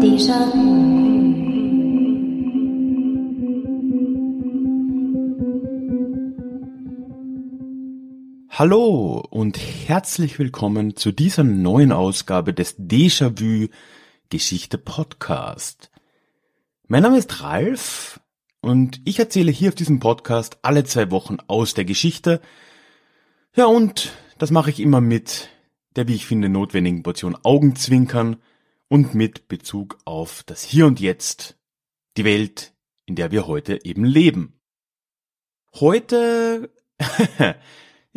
[0.00, 0.75] 地上
[8.58, 13.68] Hallo und herzlich willkommen zu dieser neuen Ausgabe des Déjà-vu
[14.30, 15.90] Geschichte Podcast.
[16.88, 18.18] Mein Name ist Ralf
[18.62, 22.40] und ich erzähle hier auf diesem Podcast alle zwei Wochen aus der Geschichte.
[23.54, 25.50] Ja, und das mache ich immer mit
[25.94, 28.36] der, wie ich finde, notwendigen Portion Augenzwinkern
[28.88, 31.58] und mit Bezug auf das Hier und Jetzt,
[32.16, 32.72] die Welt,
[33.04, 34.58] in der wir heute eben leben.
[35.74, 36.70] Heute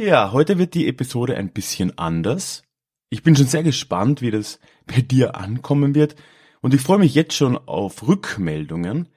[0.01, 2.63] Ja, heute wird die Episode ein bisschen anders.
[3.09, 6.15] Ich bin schon sehr gespannt, wie das bei dir ankommen wird
[6.61, 9.09] und ich freue mich jetzt schon auf Rückmeldungen.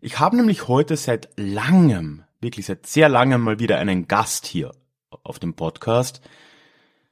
[0.00, 4.72] Ich habe nämlich heute seit langem, wirklich seit sehr langem mal wieder einen Gast hier
[5.10, 6.22] auf dem Podcast.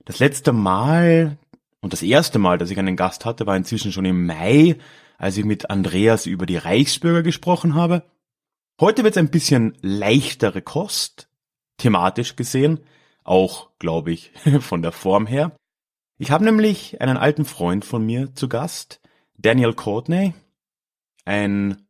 [0.06, 1.36] Das letzte Mal
[1.82, 4.78] und das erste Mal, dass ich einen Gast hatte, war inzwischen schon im Mai,
[5.18, 8.04] als ich mit Andreas über die Reichsbürger gesprochen habe.
[8.80, 11.28] Heute wird es ein bisschen leichtere Kost,
[11.76, 12.80] thematisch gesehen
[13.28, 15.52] auch, glaube ich, von der Form her.
[16.18, 19.00] Ich habe nämlich einen alten Freund von mir zu Gast,
[19.36, 20.34] Daniel Courtney,
[21.24, 21.86] ein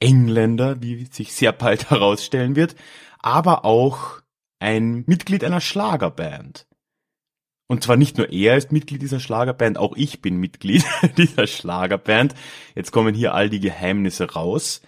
[0.00, 2.74] Engländer, wie sich sehr bald herausstellen wird,
[3.18, 4.20] aber auch
[4.58, 6.66] ein Mitglied einer Schlagerband.
[7.68, 10.84] Und zwar nicht nur er ist Mitglied dieser Schlagerband, auch ich bin Mitglied
[11.16, 12.34] dieser Schlagerband.
[12.74, 14.82] Jetzt kommen hier all die Geheimnisse raus.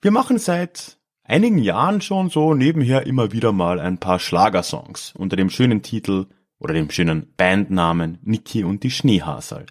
[0.00, 0.95] Wir machen seit
[1.26, 6.26] einigen Jahren schon so nebenher immer wieder mal ein paar Schlagersongs unter dem schönen Titel
[6.58, 9.66] oder dem schönen Bandnamen Niki und die Schneehasel.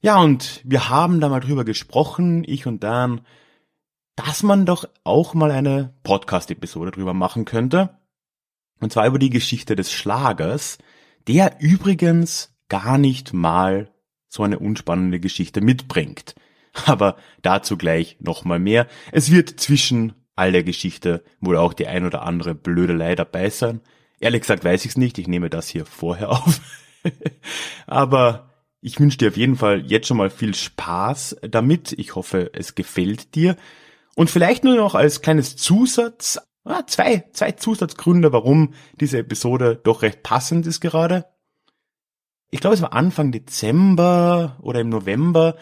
[0.00, 3.20] Ja, und wir haben da mal drüber gesprochen, ich und Dan,
[4.16, 7.98] dass man doch auch mal eine Podcast-Episode drüber machen könnte.
[8.80, 10.78] Und zwar über die Geschichte des Schlagers,
[11.28, 13.92] der übrigens gar nicht mal
[14.28, 16.34] so eine unspannende Geschichte mitbringt.
[16.86, 18.88] Aber dazu gleich nochmal mehr.
[19.12, 23.80] Es wird zwischen all der Geschichte wohl auch die ein oder andere Blödelei dabei sein.
[24.20, 26.60] Ehrlich gesagt weiß ich es nicht, ich nehme das hier vorher auf.
[27.86, 28.50] Aber
[28.80, 31.92] ich wünsche dir auf jeden Fall jetzt schon mal viel Spaß damit.
[31.92, 33.56] Ich hoffe, es gefällt dir.
[34.14, 40.02] Und vielleicht nur noch als kleines Zusatz, ah, zwei, zwei Zusatzgründe, warum diese Episode doch
[40.02, 41.26] recht passend ist gerade.
[42.50, 45.56] Ich glaube, es war Anfang Dezember oder im November.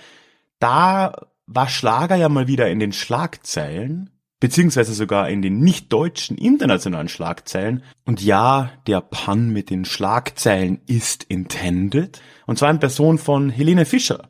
[0.59, 6.37] Da war Schlager ja mal wieder in den Schlagzeilen beziehungsweise sogar in den nicht deutschen
[6.37, 7.85] internationalen Schlagzeilen.
[8.05, 12.21] Und ja, der Pun mit den Schlagzeilen ist intended.
[12.47, 14.29] Und zwar in Person von Helene Fischer.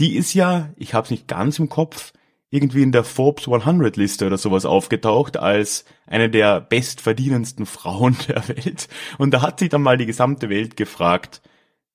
[0.00, 2.12] Die ist ja, ich habe es nicht ganz im Kopf,
[2.50, 8.48] irgendwie in der Forbes 100 Liste oder sowas aufgetaucht als eine der bestverdienendsten Frauen der
[8.48, 8.88] Welt.
[9.18, 11.42] Und da hat sich dann mal die gesamte Welt gefragt,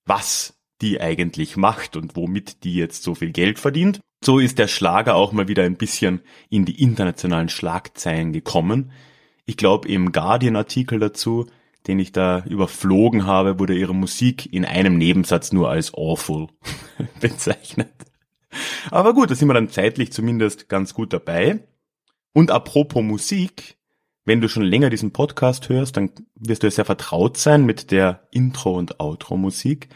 [0.05, 4.01] was die eigentlich macht und womit die jetzt so viel Geld verdient.
[4.24, 8.91] So ist der Schlager auch mal wieder ein bisschen in die internationalen Schlagzeilen gekommen.
[9.46, 11.47] Ich glaube, im Guardian-Artikel dazu,
[11.88, 16.47] den ich da überflogen habe, wurde ihre Musik in einem Nebensatz nur als awful
[17.22, 17.94] bezeichnet.
[18.91, 21.63] Aber gut, da sind wir dann zeitlich zumindest ganz gut dabei.
[22.34, 23.78] Und apropos Musik,
[24.25, 27.91] wenn du schon länger diesen Podcast hörst, dann wirst du ja sehr vertraut sein mit
[27.91, 29.90] der Intro- und Outro-Musik.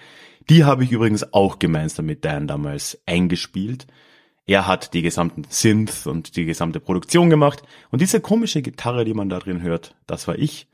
[0.49, 3.87] Die habe ich übrigens auch gemeinsam mit Dan damals eingespielt.
[4.45, 7.63] Er hat die gesamten Synth und die gesamte Produktion gemacht.
[7.91, 10.67] Und diese komische Gitarre, die man da drin hört, das war ich.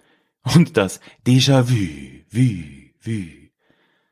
[0.56, 2.64] Und das Déjà-vu, vu,
[3.00, 3.26] vu.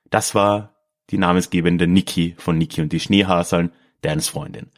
[0.09, 0.75] Das war
[1.09, 4.69] die namensgebende Niki von Niki und die Schneehaseln, Dans Freundin.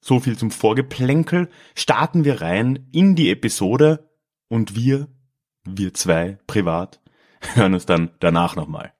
[0.00, 1.50] So viel zum Vorgeplänkel.
[1.74, 4.08] Starten wir rein in die Episode
[4.48, 5.08] und wir,
[5.64, 7.00] wir zwei privat,
[7.54, 8.94] hören uns dann danach nochmal.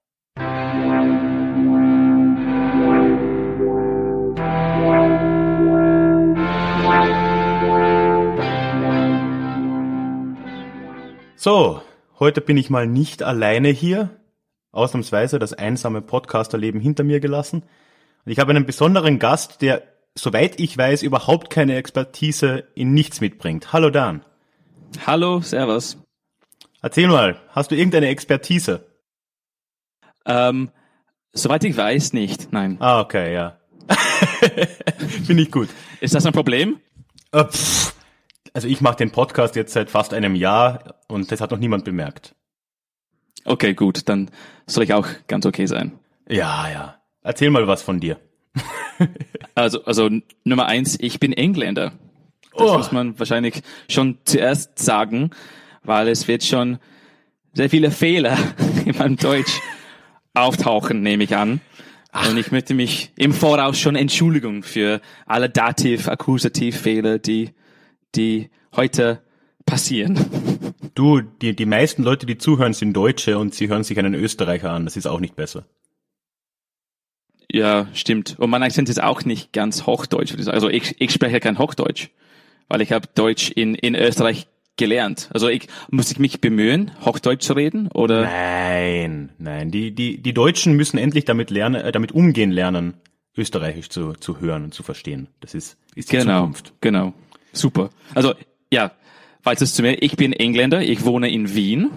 [11.49, 11.81] So,
[12.19, 14.11] heute bin ich mal nicht alleine hier.
[14.71, 17.63] Ausnahmsweise das einsame Podcasterleben hinter mir gelassen.
[18.27, 19.83] Und ich habe einen besonderen Gast, der,
[20.15, 23.73] soweit ich weiß, überhaupt keine Expertise in nichts mitbringt.
[23.73, 24.27] Hallo Dan.
[25.07, 25.97] Hallo, Servus.
[26.83, 28.85] Erzähl mal, hast du irgendeine Expertise?
[30.27, 30.71] Ähm,
[31.33, 32.77] soweit ich weiß nicht, nein.
[32.79, 33.59] Ah, okay, ja.
[35.25, 35.71] Finde ich gut.
[36.03, 36.79] Ist das ein Problem?
[37.33, 37.95] Äh, pff,
[38.59, 41.85] also ich mache den Podcast jetzt seit fast einem Jahr und das hat noch niemand
[41.85, 42.35] bemerkt.
[43.45, 44.33] Okay, gut, dann
[44.67, 45.93] soll ich auch ganz okay sein.
[46.29, 47.01] Ja, ja.
[47.23, 48.19] Erzähl mal was von dir.
[49.55, 50.11] Also, also
[50.43, 51.93] Nummer eins, ich bin Engländer.
[52.57, 52.77] Das Oh.
[52.79, 55.31] muss man wahrscheinlich schon zuerst sagen,
[55.85, 56.79] weil es wird schon
[57.55, 58.37] sehr viele Fehler
[58.85, 59.61] in meinem Deutsch
[60.35, 61.61] auftauchen, nehme ich an.
[62.29, 67.51] Und ich möchte mich im Voraus schon entschuldigen für alle Dativ, Akkusativfehler, die,
[68.15, 69.23] die heute
[69.67, 70.19] passieren.
[70.95, 74.71] Du, die, die meisten Leute, die zuhören, sind Deutsche und sie hören sich einen Österreicher
[74.71, 74.85] an.
[74.85, 75.65] Das ist auch nicht besser.
[77.51, 78.39] Ja, stimmt.
[78.39, 80.35] Und mein Akzent ist auch nicht ganz Hochdeutsch.
[80.49, 82.09] Also ich, ich spreche kein Hochdeutsch,
[82.69, 85.29] weil ich habe Deutsch in, in Österreich gelernt.
[85.33, 89.71] Also ich muss ich mich bemühen, Hochdeutsch zu reden oder Nein, nein.
[89.71, 92.95] Die, die, die Deutschen müssen endlich damit lernen, äh, damit umgehen lernen,
[93.37, 95.29] Österreichisch zu, zu hören und zu verstehen.
[95.41, 96.73] Das ist, ist die genau, Zukunft.
[96.81, 97.13] genau,
[97.53, 97.91] super.
[98.15, 98.35] Also
[98.73, 98.93] ja,
[99.43, 100.03] weiteres zu mir.
[100.03, 100.83] Ich bin Engländer.
[100.83, 101.91] Ich wohne in Wien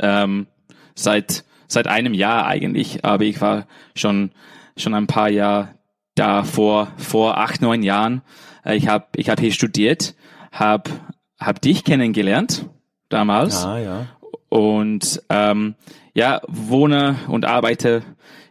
[0.00, 0.46] ähm,
[0.94, 4.30] seit seit einem Jahr eigentlich, aber ich war schon
[4.76, 5.74] schon ein paar Jahre
[6.14, 8.22] da vor vor acht neun Jahren.
[8.64, 10.14] Äh, Ich habe ich habe hier studiert,
[10.52, 10.90] habe
[11.38, 12.66] hab dich kennengelernt
[13.08, 14.06] damals Ah, ja.
[14.48, 15.74] und ähm,
[16.14, 18.02] ja wohne und arbeite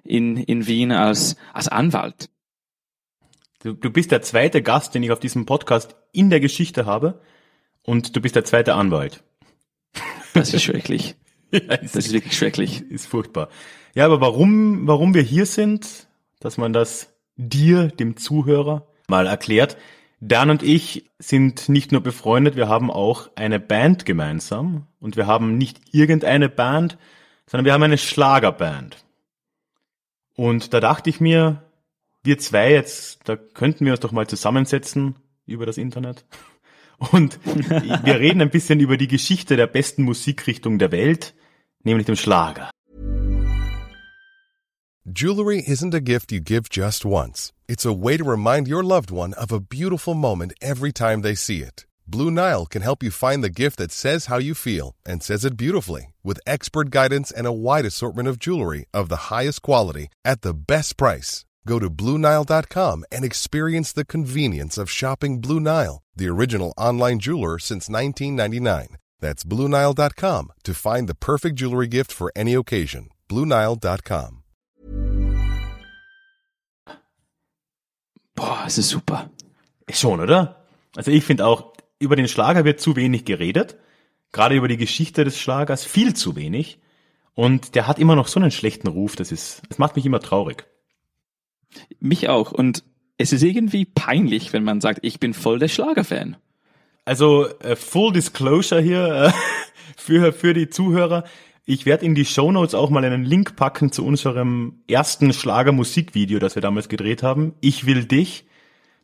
[0.03, 2.29] in in Wien als als Anwalt.
[3.63, 7.21] Du, du bist der zweite Gast, den ich auf diesem Podcast in der Geschichte habe.
[7.83, 9.23] Und du bist der zweite Anwalt.
[10.33, 11.15] Das ist schrecklich.
[11.51, 12.81] ja, Das ist wirklich schrecklich.
[12.89, 13.49] ist furchtbar.
[13.93, 16.07] Ja, aber warum, warum wir hier sind,
[16.39, 19.77] dass man das dir, dem Zuhörer, mal erklärt.
[20.19, 24.87] Dan und ich sind nicht nur befreundet, wir haben auch eine Band gemeinsam.
[24.99, 26.97] Und wir haben nicht irgendeine Band,
[27.45, 29.05] sondern wir haben eine Schlagerband.
[30.35, 31.63] Und da dachte ich mir,
[32.23, 35.15] wir zwei jetzt, da könnten wir uns doch mal zusammensetzen
[35.45, 36.25] über das Internet.
[37.11, 41.33] Und wir reden ein bisschen über die Geschichte der besten Musikrichtung der Welt,
[41.83, 42.69] nämlich dem Schlager.
[45.07, 47.53] Jewelry isn't a gift you give just once.
[47.67, 51.35] It's a way to remind your loved one of a beautiful moment every time they
[51.35, 51.85] see it.
[52.07, 55.45] Blue Nile can help you find the gift that says how you feel and says
[55.45, 60.09] it beautifully with expert guidance and a wide assortment of jewelry of the highest quality
[60.23, 61.45] at the best price.
[61.65, 67.59] Go to BlueNile.com and experience the convenience of shopping Blue Nile, the original online jeweler
[67.59, 68.97] since 1999.
[69.19, 73.09] That's BlueNile.com to find the perfect jewelry gift for any occasion.
[73.27, 74.43] BlueNile.com.
[78.35, 79.29] Boah, es ist super.
[79.89, 80.57] Schon, oder?
[80.95, 83.77] Also ich finde auch, über den Schlager wird zu wenig geredet.
[84.33, 86.79] Gerade über die Geschichte des Schlagers viel zu wenig.
[87.33, 90.19] Und der hat immer noch so einen schlechten Ruf, das ist, das macht mich immer
[90.19, 90.67] traurig.
[91.99, 92.51] Mich auch.
[92.51, 92.83] Und
[93.17, 96.37] es ist irgendwie peinlich, wenn man sagt, ich bin voll der Schlagerfan.
[97.05, 99.31] Also äh, Full Disclosure hier äh,
[99.97, 101.23] für, für die Zuhörer.
[101.65, 106.55] Ich werde in die Shownotes auch mal einen Link packen zu unserem ersten Schlager-Musikvideo, das
[106.55, 107.53] wir damals gedreht haben.
[107.61, 108.45] Ich will dich.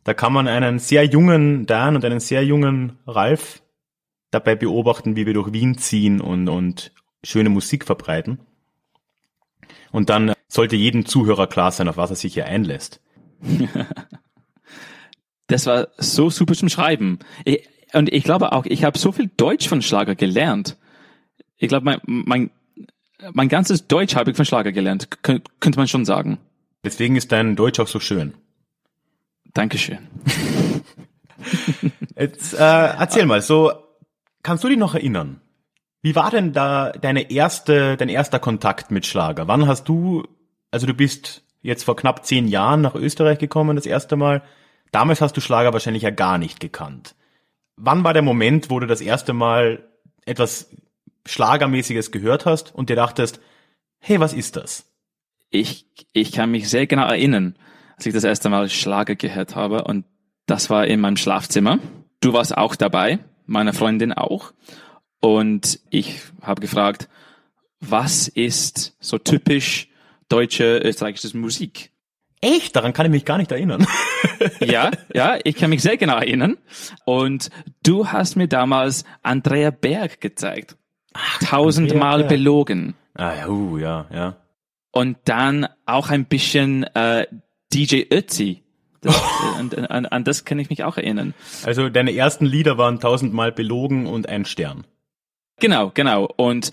[0.04, 3.62] Da kann man einen sehr jungen Dan und einen sehr jungen Ralf
[4.30, 6.92] dabei beobachten, wie wir durch Wien ziehen und, und
[7.24, 8.38] schöne Musik verbreiten.
[9.92, 13.00] Und dann sollte jedem Zuhörer klar sein, auf was er sich hier einlässt.
[15.48, 17.18] Das war so super zum Schreiben.
[17.44, 20.78] Ich, und ich glaube auch, ich habe so viel Deutsch von Schlager gelernt.
[21.58, 22.50] Ich glaube, mein, mein,
[23.34, 26.38] mein ganzes Deutsch habe ich von Schlager gelernt, Kön könnte man schon sagen.
[26.84, 28.32] Deswegen ist dein Deutsch auch so schön.
[29.52, 29.98] Dankeschön.
[32.16, 33.72] Jetzt äh, erzähl mal, so
[34.42, 35.42] kannst du dich noch erinnern?
[36.02, 39.46] Wie war denn da deine erste, dein erster Kontakt mit Schlager?
[39.46, 40.24] Wann hast du,
[40.72, 44.42] also du bist jetzt vor knapp zehn Jahren nach Österreich gekommen, das erste Mal.
[44.90, 47.14] Damals hast du Schlager wahrscheinlich ja gar nicht gekannt.
[47.76, 49.88] Wann war der Moment, wo du das erste Mal
[50.26, 50.70] etwas
[51.26, 53.40] Schlagermäßiges gehört hast und dir dachtest,
[54.00, 54.90] hey, was ist das?
[55.50, 57.54] Ich, ich kann mich sehr genau erinnern,
[57.96, 60.04] als ich das erste Mal Schlager gehört habe und
[60.46, 61.78] das war in meinem Schlafzimmer.
[62.20, 64.52] Du warst auch dabei, meine Freundin auch.
[65.22, 67.08] Und ich habe gefragt,
[67.78, 69.88] was ist so typisch
[70.28, 71.92] deutsche, österreichische Musik?
[72.40, 72.74] Echt?
[72.74, 73.86] Daran kann ich mich gar nicht erinnern.
[74.58, 76.58] Ja, ja, ich kann mich sehr genau erinnern.
[77.04, 77.50] Und
[77.84, 80.76] du hast mir damals Andrea Berg gezeigt.
[81.44, 82.94] Tausendmal belogen.
[83.14, 84.36] ah ja, uh, ja, ja.
[84.90, 87.28] Und dann auch ein bisschen äh,
[87.72, 88.62] DJ Ötzi.
[89.00, 91.34] Das, äh, an, an, an das kann ich mich auch erinnern.
[91.64, 94.86] Also deine ersten Lieder waren tausendmal belogen und ein Stern.
[95.62, 96.28] Genau, genau.
[96.36, 96.72] Und,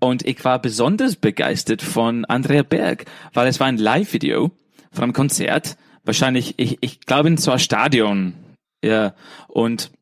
[0.00, 4.50] und ich war besonders begeistert von Andrea Berg, weil es war ein Live-Video
[4.90, 5.76] von einem Konzert.
[6.02, 8.34] Wahrscheinlich, ich, ich glaube in so einem Stadion.
[8.82, 9.14] Ja.
[9.46, 9.92] Und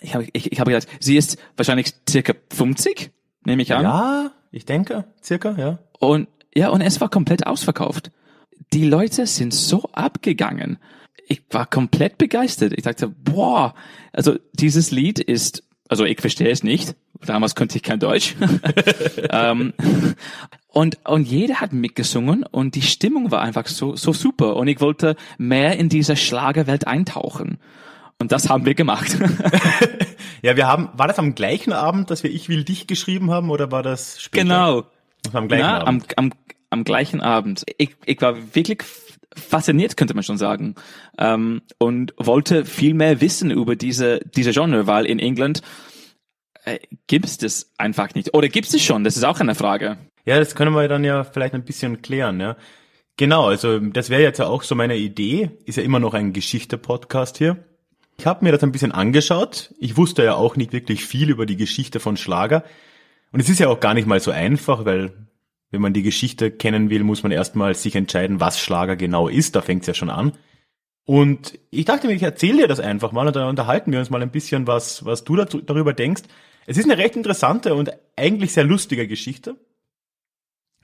[0.00, 3.10] ich habe ich, ich habe gedacht, sie ist wahrscheinlich circa 50,
[3.44, 3.82] nehme ich an.
[3.82, 5.80] Ja, ich denke, circa, ja.
[5.98, 8.12] Und ja, und es war komplett ausverkauft.
[8.74, 10.78] Die Leute sind so abgegangen.
[11.26, 12.74] Ich war komplett begeistert.
[12.76, 13.74] Ich dachte, boah,
[14.12, 16.94] also dieses Lied ist, also ich verstehe es nicht.
[17.24, 18.34] Damals konnte ich kein Deutsch.
[19.30, 19.72] ähm,
[20.68, 24.56] und, und jeder hat mitgesungen und die Stimmung war einfach so, so super.
[24.56, 27.58] Und ich wollte mehr in diese Schlagerwelt eintauchen.
[28.18, 29.16] Und das haben wir gemacht.
[30.42, 33.50] ja, wir haben, war das am gleichen Abend, dass wir Ich will dich geschrieben haben
[33.50, 34.44] oder war das später?
[34.44, 34.84] Genau.
[35.22, 36.18] Das war am gleichen Na, Abend.
[36.18, 36.32] Am, am,
[36.70, 37.64] am gleichen Abend.
[37.78, 38.82] Ich, ich war wirklich
[39.36, 40.74] fasziniert, könnte man schon sagen,
[41.18, 45.62] ähm, und wollte viel mehr wissen über diese, diese Genre, weil in England
[46.64, 48.34] äh, gibt es das einfach nicht.
[48.34, 49.04] Oder gibt es schon?
[49.04, 49.98] Das ist auch eine Frage.
[50.24, 52.56] Ja, das können wir dann ja vielleicht ein bisschen klären, ja.
[53.16, 55.50] Genau, also das wäre jetzt ja auch so meine Idee.
[55.64, 57.64] Ist ja immer noch ein Geschichte-Podcast hier.
[58.18, 59.74] Ich habe mir das ein bisschen angeschaut.
[59.78, 62.64] Ich wusste ja auch nicht wirklich viel über die Geschichte von Schlager.
[63.32, 65.12] Und es ist ja auch gar nicht mal so einfach, weil
[65.70, 69.56] wenn man die Geschichte kennen will, muss man erstmal sich entscheiden, was Schlager genau ist.
[69.56, 70.32] Da fängt es ja schon an.
[71.04, 74.10] Und ich dachte mir, ich erzähle dir das einfach mal und dann unterhalten wir uns
[74.10, 76.22] mal ein bisschen, was, was du dazu, darüber denkst.
[76.66, 79.56] Es ist eine recht interessante und eigentlich sehr lustige Geschichte.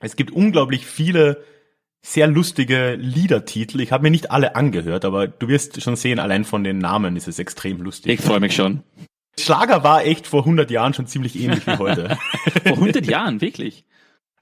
[0.01, 1.45] Es gibt unglaublich viele
[2.03, 3.81] sehr lustige Liedertitel.
[3.81, 7.17] Ich habe mir nicht alle angehört, aber du wirst schon sehen, allein von den Namen
[7.17, 8.21] ist es extrem lustig.
[8.21, 8.83] Ich freue mich schon.
[9.39, 12.19] Schlager war echt vor 100 Jahren schon ziemlich ähnlich wie heute.
[12.65, 13.85] vor 100 Jahren, wirklich?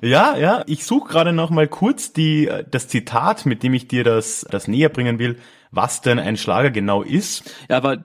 [0.02, 0.64] Ja, ja.
[0.66, 4.68] Ich suche gerade noch mal kurz die, das Zitat, mit dem ich dir das, das
[4.68, 5.38] näher bringen will,
[5.70, 7.54] was denn ein Schlager genau ist.
[7.68, 7.96] Ja, aber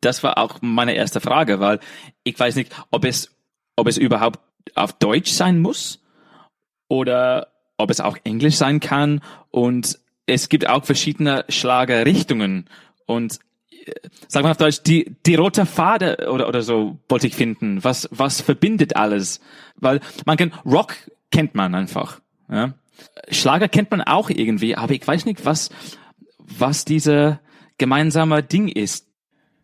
[0.00, 1.80] das war auch meine erste Frage, weil
[2.22, 3.30] ich weiß nicht, ob es,
[3.76, 4.40] ob es überhaupt
[4.74, 6.02] auf Deutsch sein muss
[6.88, 9.20] oder ob es auch Englisch sein kann.
[9.50, 12.68] Und es gibt auch verschiedene Schlagerrichtungen.
[13.06, 13.92] Und äh,
[14.28, 17.82] sagen wir auf Deutsch, die, die rote Fade oder, oder so wollte ich finden.
[17.84, 19.40] Was, was verbindet alles?
[19.76, 20.94] Weil man kann, Rock
[21.34, 22.20] kennt man einfach.
[22.48, 22.74] Ja?
[23.28, 25.70] Schlager kennt man auch irgendwie, aber ich weiß nicht, was,
[26.38, 27.40] was diese
[27.76, 29.08] gemeinsame Ding ist.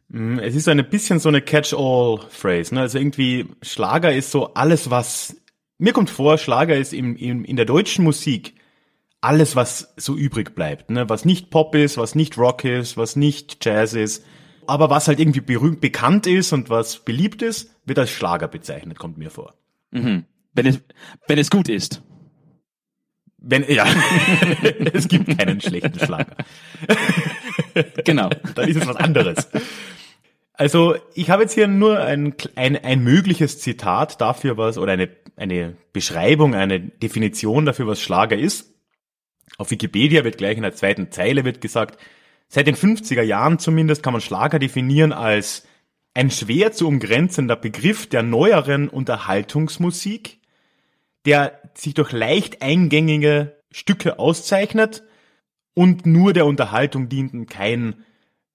[0.09, 2.75] Mm, es ist ein bisschen so eine Catch-all-Phrase.
[2.75, 2.81] Ne?
[2.81, 5.37] Also irgendwie Schlager ist so alles, was
[5.79, 8.55] mir kommt vor, Schlager ist im, im, in der deutschen Musik
[9.21, 10.91] alles, was so übrig bleibt.
[10.91, 11.09] Ne?
[11.09, 14.25] Was nicht Pop ist, was nicht Rock ist, was nicht Jazz ist.
[14.67, 18.99] Aber was halt irgendwie berühmt, bekannt ist und was beliebt ist, wird als Schlager bezeichnet,
[18.99, 19.55] kommt mir vor.
[19.93, 20.25] Mhm.
[20.53, 20.81] Wenn es,
[21.27, 22.03] wenn es gut ist.
[23.39, 23.87] Wenn, ja,
[24.93, 26.37] es gibt keinen schlechten Schlager.
[28.05, 28.29] genau.
[28.55, 29.49] Dann ist es was anderes.
[30.53, 35.09] Also ich habe jetzt hier nur ein, ein, ein mögliches Zitat dafür, was, oder eine,
[35.37, 38.75] eine Beschreibung, eine Definition dafür, was Schlager ist.
[39.57, 41.99] Auf Wikipedia wird gleich in der zweiten Zeile wird gesagt,
[42.49, 45.67] seit den 50er Jahren zumindest kann man Schlager definieren als
[46.13, 50.40] ein schwer zu umgrenzender Begriff der neueren Unterhaltungsmusik,
[51.27, 55.03] der sich durch leicht eingängige Stücke auszeichnet
[55.75, 58.05] und nur der Unterhaltung dient und kein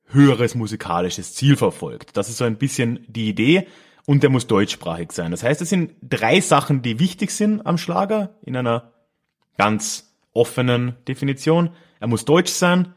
[0.07, 2.17] höheres musikalisches Ziel verfolgt.
[2.17, 3.67] Das ist so ein bisschen die Idee
[4.05, 5.31] und der muss deutschsprachig sein.
[5.31, 8.93] Das heißt, es sind drei Sachen, die wichtig sind am Schlager in einer
[9.57, 11.72] ganz offenen Definition.
[12.00, 12.93] Er muss deutsch sein,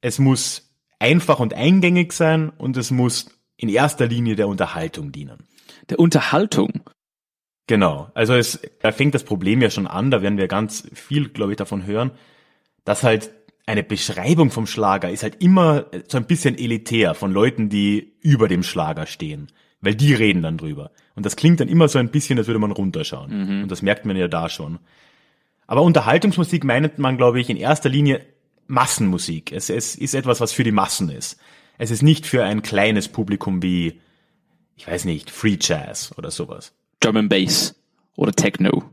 [0.00, 5.46] es muss einfach und eingängig sein und es muss in erster Linie der Unterhaltung dienen.
[5.88, 6.82] Der Unterhaltung?
[7.66, 8.10] Genau.
[8.14, 11.52] Also es, da fängt das Problem ja schon an, da werden wir ganz viel, glaube
[11.52, 12.10] ich, davon hören,
[12.84, 13.30] dass halt
[13.66, 18.48] eine Beschreibung vom Schlager ist halt immer so ein bisschen elitär von Leuten, die über
[18.48, 19.48] dem Schlager stehen.
[19.80, 20.92] Weil die reden dann drüber.
[21.14, 23.30] Und das klingt dann immer so ein bisschen, als würde man runterschauen.
[23.30, 23.62] Mhm.
[23.64, 24.78] Und das merkt man ja da schon.
[25.66, 28.24] Aber Unterhaltungsmusik meint man, glaube ich, in erster Linie
[28.66, 29.52] Massenmusik.
[29.52, 31.38] Es, es ist etwas, was für die Massen ist.
[31.78, 34.00] Es ist nicht für ein kleines Publikum wie,
[34.76, 36.74] ich weiß nicht, Free Jazz oder sowas.
[37.04, 37.74] Drum and Bass
[38.16, 38.84] oder Techno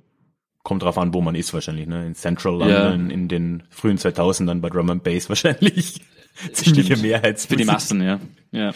[0.63, 2.05] kommt drauf an, wo man ist wahrscheinlich, ne?
[2.05, 3.13] In Central London, ja.
[3.13, 6.01] in den frühen 2000ern bei Drum and Bass wahrscheinlich
[6.53, 8.19] ziemliche Mehrheit für die Massen, ja.
[8.51, 8.73] ja.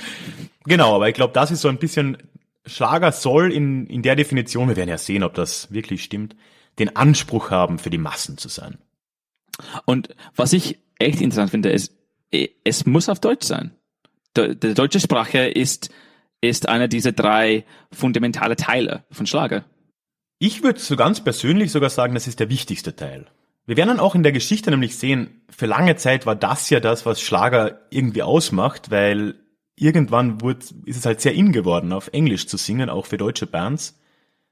[0.64, 2.18] Genau, aber ich glaube, das ist so ein bisschen
[2.66, 6.36] Schlager soll in in der Definition, wir werden ja sehen, ob das wirklich stimmt,
[6.80, 8.78] den Anspruch haben, für die Massen zu sein.
[9.86, 11.94] Und was ich echt interessant finde, ist,
[12.64, 13.72] es muss auf Deutsch sein.
[14.36, 15.92] Die, die deutsche Sprache ist
[16.50, 19.66] ist einer dieser drei fundamentale Teile von Schlager.
[20.40, 23.28] Ich würde so ganz persönlich sogar sagen, das ist der wichtigste Teil.
[23.66, 26.80] Wir werden dann auch in der Geschichte nämlich sehen, für lange Zeit war das ja
[26.80, 29.36] das, was Schlager irgendwie ausmacht, weil
[29.76, 33.48] irgendwann wurde, ist es halt sehr in geworden, auf Englisch zu singen, auch für deutsche
[33.48, 34.00] Bands.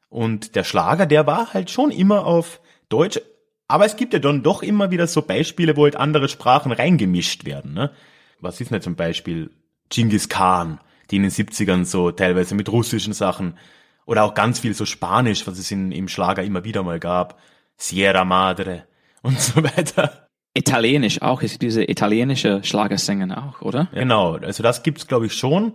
[0.10, 3.19] Und der Schlager, der war halt schon immer auf Deutsch,
[3.67, 7.45] aber es gibt ja dann doch immer wieder so Beispiele, wo halt andere Sprachen reingemischt
[7.45, 7.74] werden.
[7.74, 7.91] Ne?
[8.39, 9.51] Was ist denn zum Beispiel
[9.89, 10.79] Genghis Khan,
[11.12, 13.58] die in den 70ern so teilweise mit russischen Sachen
[14.06, 17.39] Oder auch ganz viel so Spanisch, was es in, im Schlager immer wieder mal gab.
[17.77, 18.86] Sierra Madre
[19.22, 20.27] und so weiter.
[20.53, 23.88] Italienisch auch, ist diese italienische Schlagersingen auch, oder?
[23.94, 25.74] Genau, also das gibt's glaube ich schon.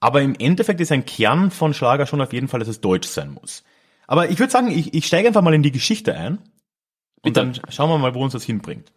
[0.00, 3.08] Aber im Endeffekt ist ein Kern von Schlager schon auf jeden Fall, dass es deutsch
[3.08, 3.64] sein muss.
[4.06, 6.38] Aber ich würde sagen, ich, ich steige einfach mal in die Geschichte ein.
[7.22, 7.40] Und Bitte.
[7.40, 8.92] dann schauen wir mal, wo uns das hinbringt.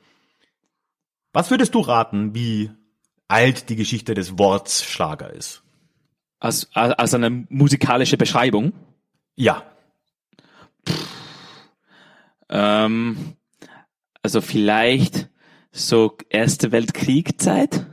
[1.32, 2.72] Was würdest du raten, wie
[3.28, 5.64] alt die Geschichte des Worts Schlager ist?
[6.40, 8.74] Als, als eine musikalische Beschreibung.
[9.36, 9.64] Ja,
[12.50, 13.36] Ähm,
[14.22, 15.30] also vielleicht
[15.72, 17.86] so Erste Weltkriegzeit.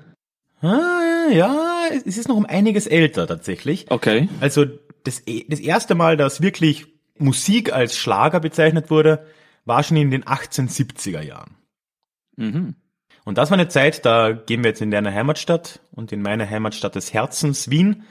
[0.62, 3.91] Ah, ja, es ist noch um einiges älter tatsächlich.
[3.91, 4.29] Okay.
[4.41, 4.64] Also
[5.05, 6.87] das, e- das erste Mal, dass wirklich
[7.19, 9.26] Musik als Schlager bezeichnet wurde,
[9.67, 11.57] war schon in den 1870er Jahren.
[12.37, 12.75] Mhm.
[13.25, 16.49] Und das war eine Zeit, da gehen wir jetzt in deine Heimatstadt und in meine
[16.49, 18.04] Heimatstadt des Herzens, Wien.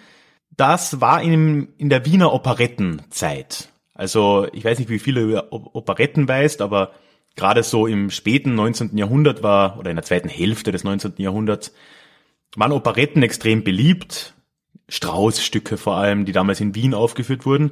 [0.50, 3.70] Das war in, in der Wiener Operettenzeit.
[3.94, 6.94] Also ich weiß nicht, wie viele Operetten weißt, aber
[7.36, 8.98] gerade so im späten 19.
[8.98, 11.14] Jahrhundert war, oder in der zweiten Hälfte des 19.
[11.18, 11.74] Jahrhunderts,
[12.56, 14.34] waren Operetten extrem beliebt.
[14.90, 17.72] Straußstücke vor allem, die damals in Wien aufgeführt wurden.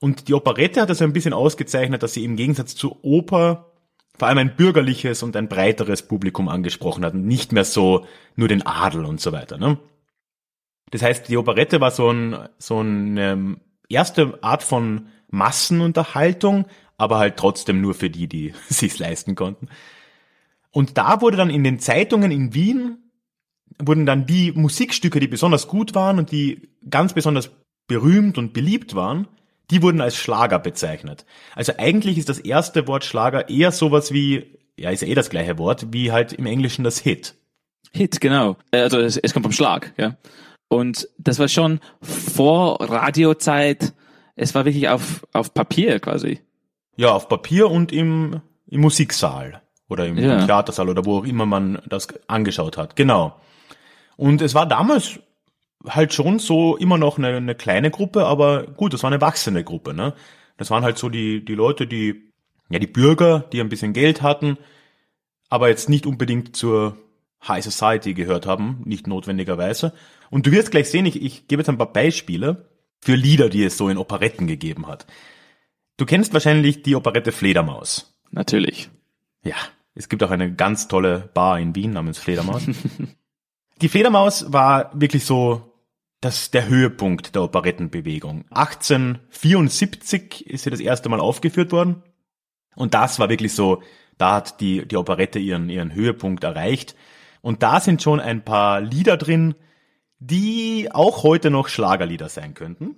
[0.00, 3.72] Und die Operette hat das ein bisschen ausgezeichnet, dass sie im Gegensatz zur Oper
[4.16, 8.06] vor allem ein bürgerliches und ein breiteres Publikum angesprochen hat und nicht mehr so
[8.36, 9.58] nur den Adel und so weiter.
[9.58, 9.78] Ne?
[10.90, 16.66] Das heißt, die Operette war so ein so eine ähm, erste Art von Massenunterhaltung,
[16.96, 19.68] aber halt trotzdem nur für die, die sich's leisten konnten.
[20.70, 22.98] Und da wurde dann in den Zeitungen in Wien
[23.80, 27.50] wurden dann die Musikstücke, die besonders gut waren und die ganz besonders
[27.88, 29.26] berühmt und beliebt waren,
[29.70, 31.24] die wurden als Schlager bezeichnet.
[31.54, 35.30] Also eigentlich ist das erste Wort Schlager eher sowas wie, ja, ist ja eh das
[35.30, 37.34] gleiche Wort, wie halt im Englischen das Hit.
[37.92, 38.56] Hit, genau.
[38.72, 40.16] Äh, Also es, es kommt vom Schlag, ja.
[40.68, 43.92] Und das war schon vor Radiozeit.
[44.34, 46.40] Es war wirklich auf, auf Papier quasi.
[46.96, 50.40] Ja, auf Papier und im, im Musiksaal oder im, Ja.
[50.40, 52.96] im Theatersaal oder wo auch immer man das angeschaut hat.
[52.96, 53.36] Genau.
[54.16, 55.20] Und es war damals
[55.86, 59.64] halt schon so immer noch eine, eine kleine Gruppe, aber gut, das war eine wachsende
[59.64, 60.14] Gruppe, ne?
[60.56, 62.30] Das waren halt so die, die Leute, die,
[62.70, 64.56] ja, die Bürger, die ein bisschen Geld hatten,
[65.48, 66.96] aber jetzt nicht unbedingt zur
[67.46, 69.92] High Society gehört haben, nicht notwendigerweise.
[70.30, 72.68] Und du wirst gleich sehen, ich, ich gebe jetzt ein paar Beispiele
[73.00, 75.06] für Lieder, die es so in Operetten gegeben hat.
[75.96, 78.18] Du kennst wahrscheinlich die Operette Fledermaus.
[78.30, 78.90] Natürlich.
[79.44, 79.56] Ja,
[79.94, 82.62] es gibt auch eine ganz tolle Bar in Wien namens Fledermaus.
[83.82, 85.73] die Fledermaus war wirklich so
[86.24, 88.46] das der Höhepunkt der Operettenbewegung.
[88.50, 92.02] 1874 ist sie das erste Mal aufgeführt worden.
[92.74, 93.82] Und das war wirklich so,
[94.16, 96.96] da hat die, die Operette ihren, ihren Höhepunkt erreicht.
[97.42, 99.54] Und da sind schon ein paar Lieder drin,
[100.18, 102.96] die auch heute noch Schlagerlieder sein könnten.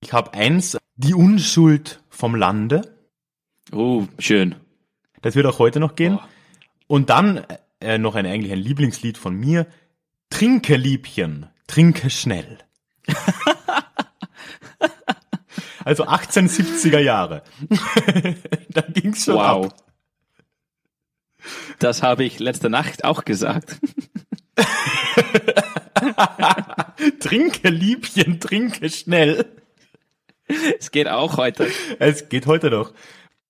[0.00, 2.82] Ich habe eins, Die Unschuld vom Lande.
[3.72, 4.56] Oh, schön.
[5.22, 6.16] Das wird auch heute noch gehen.
[6.16, 6.28] Boah.
[6.86, 7.46] Und dann
[7.80, 9.66] äh, noch ein eigentlich ein Lieblingslied von mir.
[10.30, 12.58] Trinke Liebchen, trinke schnell.
[15.84, 17.42] also 1870er Jahre.
[18.70, 19.66] da ging's schon Wow.
[19.66, 19.76] ab.
[21.78, 23.76] Das habe ich letzte Nacht auch gesagt.
[27.20, 29.44] Trinke Liebchen, trinke schnell.
[30.78, 31.68] Es geht auch heute.
[31.98, 32.92] Es geht heute noch.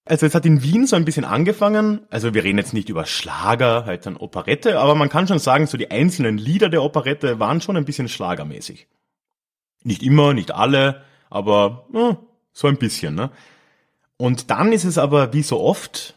[0.09, 2.01] Also es hat in Wien so ein bisschen angefangen.
[2.11, 5.67] Also wir reden jetzt nicht über Schlager, halt dann Operette, aber man kann schon sagen,
[5.67, 8.87] so die einzelnen Lieder der Operette waren schon ein bisschen schlagermäßig.
[9.83, 12.15] Nicht immer, nicht alle, aber äh,
[12.53, 13.17] so ein bisschen.
[13.17, 13.31] Ne?
[14.17, 16.15] Und dann ist es aber wie so oft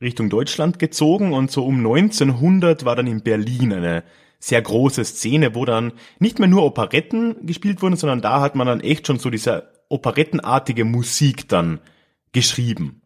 [0.00, 4.02] Richtung Deutschland gezogen und so um 1900 war dann in Berlin eine
[4.40, 8.66] sehr große Szene, wo dann nicht mehr nur Operetten gespielt wurden, sondern da hat man
[8.66, 11.78] dann echt schon so diese operettenartige Musik dann
[12.32, 13.01] geschrieben.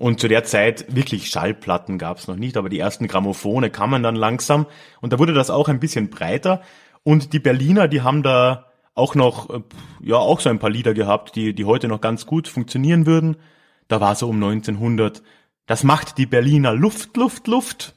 [0.00, 4.16] Und zu der Zeit wirklich Schallplatten gab's noch nicht, aber die ersten Grammophone kamen dann
[4.16, 4.64] langsam
[5.02, 6.62] und da wurde das auch ein bisschen breiter.
[7.02, 9.60] Und die Berliner, die haben da auch noch, äh,
[10.00, 13.36] ja, auch so ein paar Lieder gehabt, die, die heute noch ganz gut funktionieren würden.
[13.88, 15.22] Da war so um 1900,
[15.66, 17.94] das macht die Berliner Luft, Luft, Luft.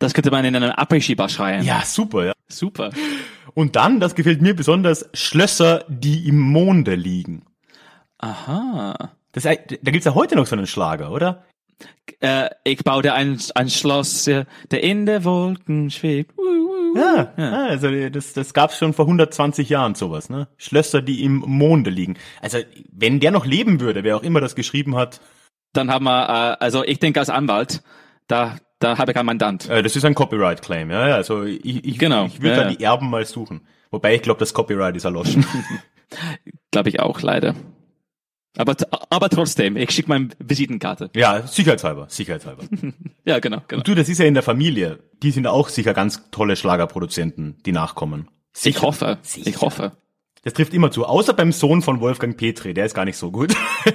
[0.00, 1.64] Das könnte man in einem Après-Ski-Bar schreien.
[1.64, 2.32] Ja, super, ja.
[2.48, 2.90] Super.
[3.54, 7.44] Und dann, das gefällt mir besonders, Schlösser, die im Monde liegen.
[8.18, 9.12] Aha.
[9.32, 9.54] Das, da
[9.90, 11.44] gibt's ja heute noch so einen Schlager, oder?
[12.20, 16.34] Äh, ich baue dir ein, ein Schloss, äh, der in der Wolken schwebt.
[16.94, 17.52] Ja, ja.
[17.64, 20.48] also das, das gab's schon vor 120 Jahren sowas, ne?
[20.58, 22.16] Schlösser, die im Monde liegen.
[22.42, 22.58] Also
[22.92, 25.20] wenn der noch leben würde, wer auch immer das geschrieben hat,
[25.72, 27.82] Dann haben wir, äh, also ich denke als Anwalt,
[28.28, 29.70] da, da habe ich einen Mandant.
[29.70, 31.14] äh, das ist ein Copyright-Claim, ja, ja.
[31.14, 33.66] Also ich, ich, Genau, ich würde ja, da die Erben mal suchen.
[33.90, 35.46] Wobei ich glaube, das Copyright ist erloschen.
[36.70, 37.54] Glaube ich auch, leider.
[38.56, 38.76] Aber,
[39.08, 41.10] aber trotzdem, ich schicke meine Visitenkarte.
[41.14, 42.64] Ja, sicherheitshalber, sicherheitshalber.
[43.24, 43.78] Ja, genau, genau.
[43.78, 44.98] Und du, das ist ja in der Familie.
[45.22, 48.26] Die sind auch sicher ganz tolle Schlagerproduzenten, die nachkommen.
[48.52, 48.78] Sicher.
[48.78, 49.48] Ich hoffe, Sicher.
[49.48, 49.92] ich hoffe.
[50.42, 51.06] Das trifft immer zu.
[51.06, 53.54] Außer beim Sohn von Wolfgang Petri, der ist gar nicht so gut.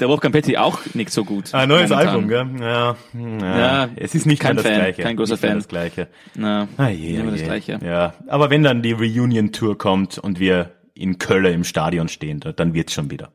[0.00, 1.52] Der Wolfgang Petri auch nicht so gut.
[1.54, 2.08] Ein neues momentan.
[2.14, 2.46] Album, gell?
[2.60, 5.02] Ja, ja, Ja, es ist nicht kein mehr das Fan, Gleiche.
[5.02, 5.54] kein großer nicht Fan.
[5.56, 6.08] das Gleiche.
[6.34, 7.44] Na, Ah, je, ah, das je.
[7.46, 7.80] Gleiche.
[7.84, 12.52] Ja, aber wenn dann die Reunion-Tour kommt und wir in Köln im Stadion stehen, da-
[12.52, 13.32] dann wird's schon wieder.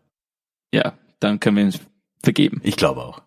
[0.74, 1.80] Ja, dann können wir uns
[2.24, 2.62] vergeben.
[2.64, 3.22] Ich glaube auch.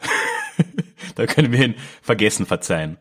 [1.14, 2.98] da können wir ihn vergessen verzeihen.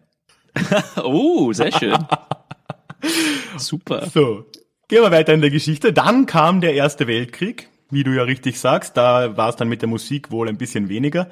[1.04, 1.98] Oh, sehr schön.
[3.58, 4.08] Super.
[4.10, 4.46] So,
[4.88, 5.94] gehen wir weiter in der Geschichte.
[5.94, 8.98] Dann kam der Erste Weltkrieg, wie du ja richtig sagst.
[8.98, 11.30] Da war es dann mit der Musik wohl ein bisschen weniger.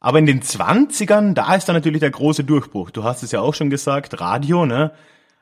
[0.00, 2.90] Aber in den 20ern, da ist dann natürlich der große Durchbruch.
[2.90, 4.92] Du hast es ja auch schon gesagt, Radio, ne?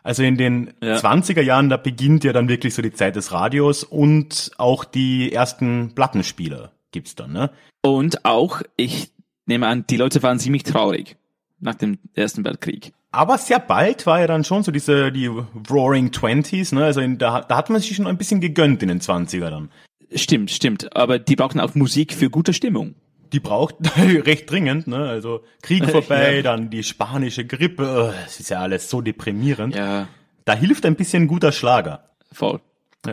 [0.02, 0.96] Also in den Ja.
[0.96, 5.32] 20er Jahren, da beginnt ja dann wirklich so die Zeit des Radios und auch die
[5.32, 7.50] ersten Plattenspieler gibt's dann, ne?
[7.82, 9.10] Und auch, ich
[9.46, 11.16] nehme an, die Leute waren ziemlich traurig
[11.60, 12.92] nach dem Ersten Weltkrieg.
[13.10, 15.26] Aber sehr bald war ja dann schon so diese, die
[15.70, 16.84] Roaring Twenties, ne?
[16.84, 19.70] Also in, da, da hat man sich schon ein bisschen gegönnt in den 20er dann.
[20.14, 20.94] Stimmt, stimmt.
[20.96, 22.94] Aber die brauchten auch Musik für gute Stimmung.
[23.32, 25.08] die braucht recht dringend, ne?
[25.08, 26.42] Also Krieg vorbei, Ja.
[26.42, 29.74] dann die spanische Grippe, äh, es ist ja alles so deprimierend.
[29.74, 30.08] Ja,
[30.44, 32.10] Da hilft ein bisschen guter Schlager.
[32.32, 32.60] voll.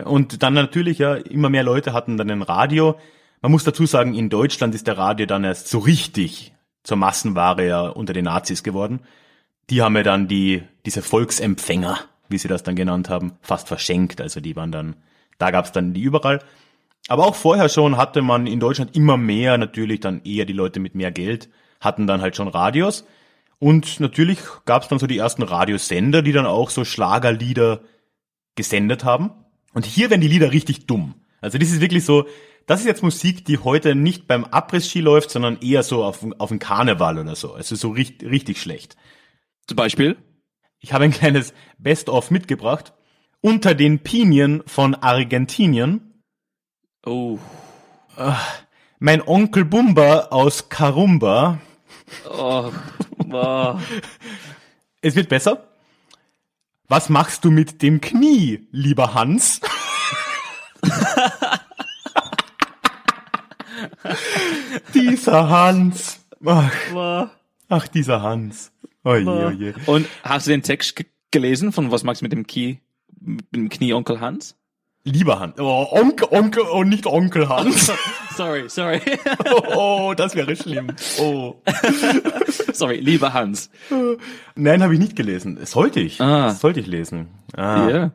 [0.04, 2.98] Und dann natürlich ja, immer mehr Leute hatten dann ein Radio.
[3.42, 6.52] Man muss dazu sagen, in Deutschland ist der Radio dann erst so richtig
[6.82, 9.00] zur Massenware ja unter den Nazis geworden.
[9.70, 14.20] Die haben ja dann die, diese Volksempfänger, wie sie das dann genannt haben, fast verschenkt.
[14.20, 14.96] Also die waren dann,
[15.38, 16.40] da gab's dann die überall.
[17.08, 20.80] Aber auch vorher schon hatte man in Deutschland immer mehr, natürlich dann eher die Leute
[20.80, 23.04] mit mehr Geld, hatten dann halt schon Radios.
[23.58, 27.80] Und natürlich gab's dann so die ersten Radiosender, die dann auch so Schlagerlieder
[28.54, 29.30] gesendet haben.
[29.74, 31.14] Und hier werden die Lieder richtig dumm.
[31.40, 32.26] Also das ist wirklich so,
[32.66, 36.50] das ist jetzt Musik, die heute nicht beim Abriss-Ski läuft, sondern eher so auf, auf
[36.50, 37.52] einen Karneval oder so.
[37.52, 38.96] Also so richtig, richtig schlecht.
[39.66, 40.16] Zum Beispiel?
[40.80, 42.94] Ich habe ein kleines Best-of mitgebracht.
[43.40, 46.13] Unter den Pinien von Argentinien.
[47.04, 47.38] Oh.
[48.98, 51.58] Mein Onkel Bumba aus Karumba.
[52.30, 52.72] Oh.
[53.30, 53.78] oh.
[55.00, 55.66] Es wird besser.
[56.88, 59.60] Was machst du mit dem Knie, lieber Hans?
[64.94, 66.20] dieser Hans.
[66.44, 67.30] Ach,
[67.68, 68.72] ach, dieser Hans.
[69.02, 69.74] Oje, oje.
[69.86, 72.80] Und hast du den Text ge- gelesen von Was magst du mit dem Knie,
[73.20, 74.56] mit dem Knie Onkel Hans?
[75.04, 75.58] Lieber Hans.
[75.58, 77.92] Oh, Onkel, Onkel, oh, nicht Onkel Hans.
[78.36, 79.00] Sorry, sorry.
[79.76, 80.88] Oh, das wäre schlimm.
[81.20, 81.54] Oh.
[82.72, 83.70] sorry, lieber Hans.
[84.56, 85.64] Nein, habe ich nicht gelesen.
[85.64, 86.20] Sollte ich.
[86.20, 86.46] Ah.
[86.48, 87.28] Das sollte ich lesen.
[87.56, 87.88] Ah.
[87.88, 88.12] Ja.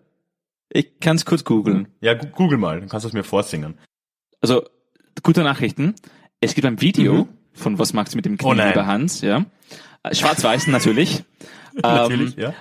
[0.71, 1.87] Ich kann's kurz googeln.
[2.01, 3.77] Ja, google mal, dann kannst du es mir vorsingen.
[4.41, 4.65] Also,
[5.23, 5.95] gute Nachrichten.
[6.41, 9.45] Es gibt ein Video von Was magst du mit dem Knie, Oh lieber Hans, ja.
[10.03, 11.23] Äh, Schwarz-Weiß natürlich.
[11.81, 12.53] Natürlich, Ähm, ja.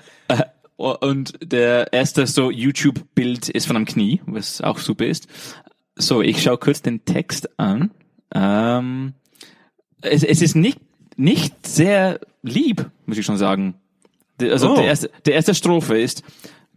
[0.78, 5.26] Und der erste so YouTube-Bild ist von einem Knie, was auch super ist.
[5.96, 7.90] So, ich schaue kurz den Text an.
[8.32, 9.14] Ähm,
[10.02, 10.78] es, es ist nicht,
[11.16, 13.74] nicht sehr lieb, muss ich schon sagen.
[14.40, 14.76] Also Oh.
[14.76, 16.22] der, erste, der erste Strophe ist,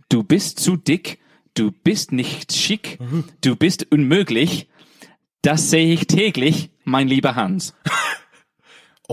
[0.09, 1.19] du bist zu dick,
[1.53, 2.97] du bist nicht schick,
[3.41, 4.67] du bist unmöglich,
[5.43, 7.75] das sehe ich täglich, mein lieber Hans.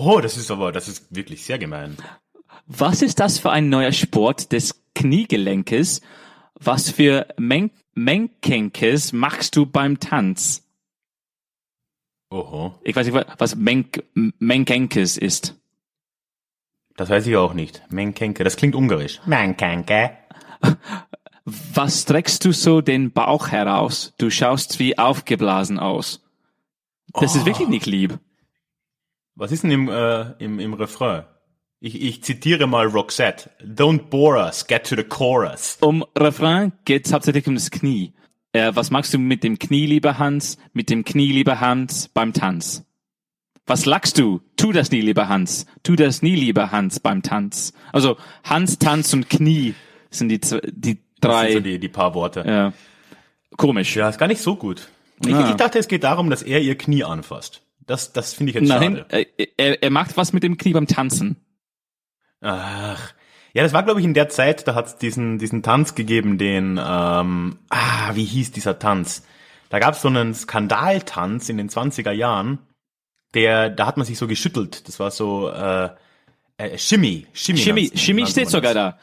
[0.00, 1.96] Oh, das ist aber, das ist wirklich sehr gemein.
[2.70, 6.02] Was ist das für ein neuer Sport des Kniegelenkes?
[6.54, 10.68] Was für Men Menkenkes machst du beim Tanz?
[12.30, 12.78] Oho.
[12.84, 15.56] Ich weiß nicht, was Menk Menkenkes ist.
[16.96, 17.82] Das weiß ich auch nicht.
[17.88, 19.20] Menkenke, das klingt ungarisch.
[19.24, 20.10] Menkenke.
[21.44, 24.12] Was streckst du so den Bauch heraus?
[24.18, 26.22] Du schaust wie aufgeblasen aus.
[27.14, 28.18] Das ist wirklich nicht lieb.
[29.34, 31.24] Was ist denn im, äh, im, im Refrain?
[31.80, 33.50] Ich, ich zitiere mal Roxette.
[33.62, 35.78] Don't bore us, get to the chorus.
[35.80, 38.14] Um Refrain geht's hauptsächlich um das Knie.
[38.52, 40.58] Äh, was magst du mit dem Knie, lieber Hans?
[40.72, 42.84] Mit dem Knie, lieber Hans, beim Tanz?
[43.66, 44.40] Was lachst du?
[44.56, 45.66] Tu das nie, lieber Hans.
[45.82, 47.74] Tu das nie, lieber Hans, beim Tanz.
[47.92, 49.74] Also Hans, Tanz und Knie
[50.10, 50.40] sind die,
[50.72, 51.46] die Das drei.
[51.52, 52.44] sind so die, die paar Worte.
[52.46, 52.72] ja.
[53.56, 53.94] Komisch.
[53.96, 54.88] Ja, ist gar nicht so gut.
[55.26, 55.50] Ich, Ah.
[55.50, 57.62] ich dachte, es geht darum, dass er ihr Knie anfasst.
[57.86, 59.26] Das, das finde ich jetzt Nein, schade.
[59.36, 61.36] äh, er, er macht was mit dem Knie beim Tanzen.
[62.40, 63.14] Ach.
[63.54, 66.38] Ja, das war, glaube ich, in der Zeit, da hat es diesen, diesen Tanz gegeben,
[66.38, 69.24] den, ähm, ah, wie hieß dieser Tanz?
[69.70, 72.58] Da gab es so einen Skandaltanz in den 20er Jahren,
[73.34, 74.86] der, da hat man sich so geschüttelt.
[74.88, 75.90] Das war so, äh,
[76.58, 77.60] äh Shimmy, Shimmy.
[77.94, 78.98] Chemie nannte steht sogar da.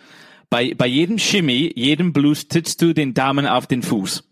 [0.50, 4.24] Bei, bei jedem Shimmy, jedem Blues trittst du den Damen auf den Fuß.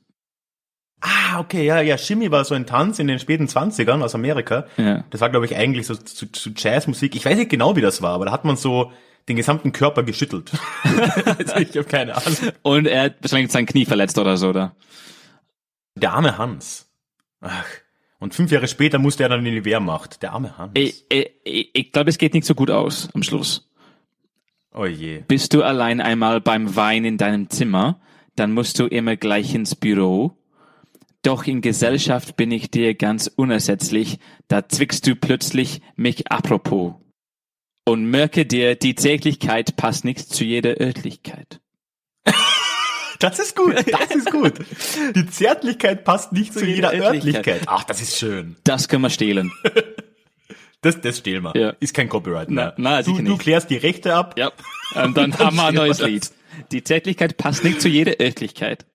[1.05, 4.67] Ah, okay, ja, ja, Shimmy war so ein Tanz in den späten 20ern aus Amerika.
[4.77, 5.03] Ja.
[5.09, 7.13] Das war, glaube ich, eigentlich so zu, zu Jazzmusik.
[7.17, 8.93] Ich weiß nicht genau, wie das war, aber da hat man so
[9.27, 10.51] den gesamten Körper geschüttelt.
[11.37, 12.37] also ich habe keine Ahnung.
[12.61, 14.77] Und er hat wahrscheinlich sein Knie verletzt oder so, oder?
[15.95, 16.89] Der arme Hans.
[17.41, 17.65] Ach.
[18.19, 20.23] Und fünf Jahre später musste er dann in die Wehrmacht.
[20.23, 20.71] Der arme Hans.
[20.75, 23.69] Ich, ich, ich, ich glaube, es geht nicht so gut aus am Schluss.
[24.73, 25.23] Oh je.
[25.27, 27.99] Bist du allein einmal beim Wein in deinem Zimmer,
[28.37, 30.37] dann musst du immer gleich ins Büro.
[31.23, 36.95] Doch in Gesellschaft bin ich dir ganz unersetzlich, da zwickst du plötzlich mich apropos.
[37.86, 41.59] Und merke dir, die Täglichkeit passt nicht zu jeder Örtlichkeit.
[43.19, 44.53] Das ist gut, das ist gut.
[45.15, 47.47] Die Zärtlichkeit passt nicht zu, jeder, jeder Örtlichkeit.
[47.47, 47.67] Örtlichkeit.
[47.67, 48.57] Ach, das ist schön.
[48.65, 49.51] Das können wir stehlen.
[50.81, 51.55] Das, das stehlen wir.
[51.55, 51.69] Ja.
[51.79, 52.73] Ist kein Copyright mehr.
[52.75, 54.38] Na, na, du, du klärst die Rechte ab.
[54.38, 54.51] Ja.
[55.01, 56.29] Und dann haben wir ein neues wir Lied.
[56.73, 58.86] Die Tätigkeit passt nicht zu jeder Örtlichkeit.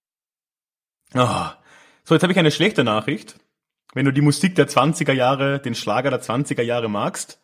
[1.14, 1.57] Ah.
[2.08, 3.34] So, jetzt habe ich eine schlechte Nachricht.
[3.92, 7.38] Wenn du die Musik der 20er Jahre, den Schlager der 20er Jahre magst,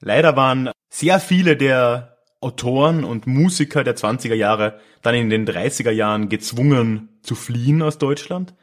[0.00, 5.90] leider waren sehr viele der Autoren und Musiker der 20er Jahre dann in den 30er
[5.90, 8.54] Jahren gezwungen zu fliehen aus Deutschland,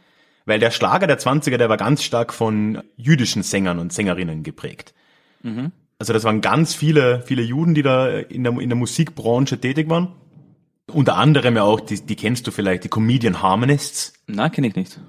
[0.45, 4.93] weil der Schlager der 20er, der war ganz stark von jüdischen Sängern und Sängerinnen geprägt.
[5.99, 9.89] Also das waren ganz viele, viele Juden, die da in der, in der Musikbranche tätig
[9.89, 10.15] waren.
[10.93, 14.13] Unter anderem ja auch, die, die kennst du vielleicht, die Comedian Harmonists.
[14.27, 14.99] Na, kenne ich nicht.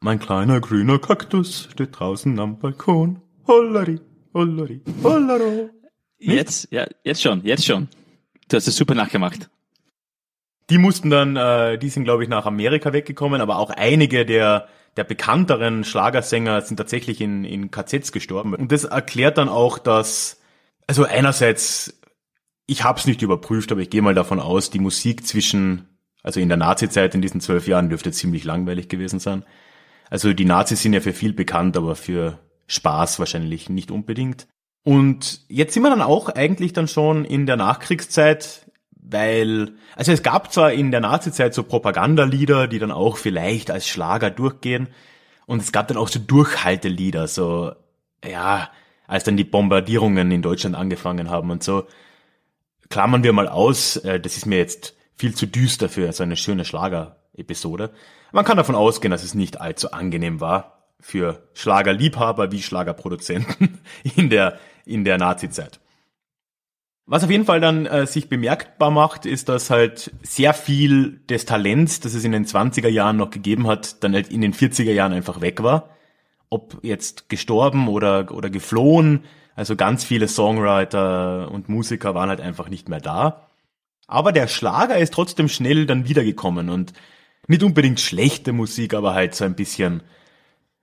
[0.00, 3.20] Mein kleiner grüner Kaktus steht draußen am Balkon.
[3.46, 4.00] Hollari,
[4.34, 5.70] hollari, hollaro.
[6.18, 7.88] Jetzt, ja, jetzt schon, jetzt schon.
[8.48, 9.48] Du hast es super nachgemacht.
[10.70, 14.68] Die mussten dann, äh, die sind glaube ich nach Amerika weggekommen, aber auch einige der
[14.98, 18.52] der bekannteren Schlagersänger sind tatsächlich in, in KZs gestorben.
[18.54, 20.40] Und das erklärt dann auch, dass,
[20.88, 21.97] also einerseits,
[22.68, 25.88] ich habe es nicht überprüft, aber ich gehe mal davon aus, die Musik zwischen,
[26.22, 29.42] also in der Nazi-Zeit in diesen zwölf Jahren dürfte ziemlich langweilig gewesen sein.
[30.10, 34.46] Also die Nazis sind ja für viel bekannt, aber für Spaß wahrscheinlich nicht unbedingt.
[34.84, 40.22] Und jetzt sind wir dann auch eigentlich dann schon in der Nachkriegszeit, weil, also es
[40.22, 44.88] gab zwar in der Nazizeit so Propagandalieder, die dann auch vielleicht als Schlager durchgehen,
[45.46, 47.72] und es gab dann auch so Durchhaltelieder, so,
[48.22, 48.70] ja,
[49.06, 51.86] als dann die Bombardierungen in Deutschland angefangen haben und so.
[52.90, 56.36] Klammern wir mal aus, äh, das ist mir jetzt viel zu düster für so eine
[56.36, 57.90] schöne Schlager-Episode.
[58.32, 63.78] Man kann davon ausgehen, dass es nicht allzu angenehm war für Schlagerliebhaber wie Schlagerproduzenten
[64.16, 65.80] in der, in der Nazizeit.
[67.10, 71.46] Was auf jeden Fall dann äh, sich bemerkbar macht, ist, dass halt sehr viel des
[71.46, 74.92] Talents, das es in den 20er Jahren noch gegeben hat, dann halt in den 40er
[74.92, 75.88] Jahren einfach weg war.
[76.50, 79.24] Ob jetzt gestorben oder, oder geflohen.
[79.58, 83.48] Also ganz viele Songwriter und Musiker waren halt einfach nicht mehr da.
[84.06, 86.92] Aber der Schlager ist trotzdem schnell dann wiedergekommen und
[87.48, 90.04] nicht unbedingt schlechte Musik, aber halt so ein bisschen,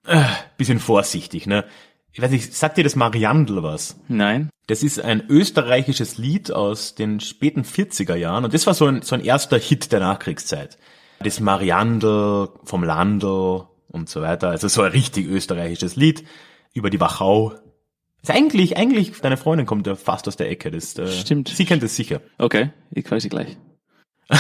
[0.06, 0.26] äh,
[0.58, 1.64] bisschen vorsichtig, ne?
[2.12, 3.96] Ich weiß nicht, sagt dir das Mariandel was?
[4.10, 4.50] Nein?
[4.68, 9.04] Das ist ein österreichisches Lied aus den späten 40er Jahren und das war so ein,
[9.04, 10.78] so ein erster Hit der Nachkriegszeit.
[11.22, 14.50] Das Mariandel vom Landl und so weiter.
[14.50, 16.26] Also so ein richtig österreichisches Lied
[16.74, 17.54] über die Wachau.
[18.28, 20.72] Ist eigentlich, eigentlich, deine Freundin kommt ja fast aus der Ecke.
[20.72, 21.50] Das, äh, Stimmt.
[21.50, 22.22] Sie kennt es sicher.
[22.40, 23.56] Okay, ich weiß sie gleich.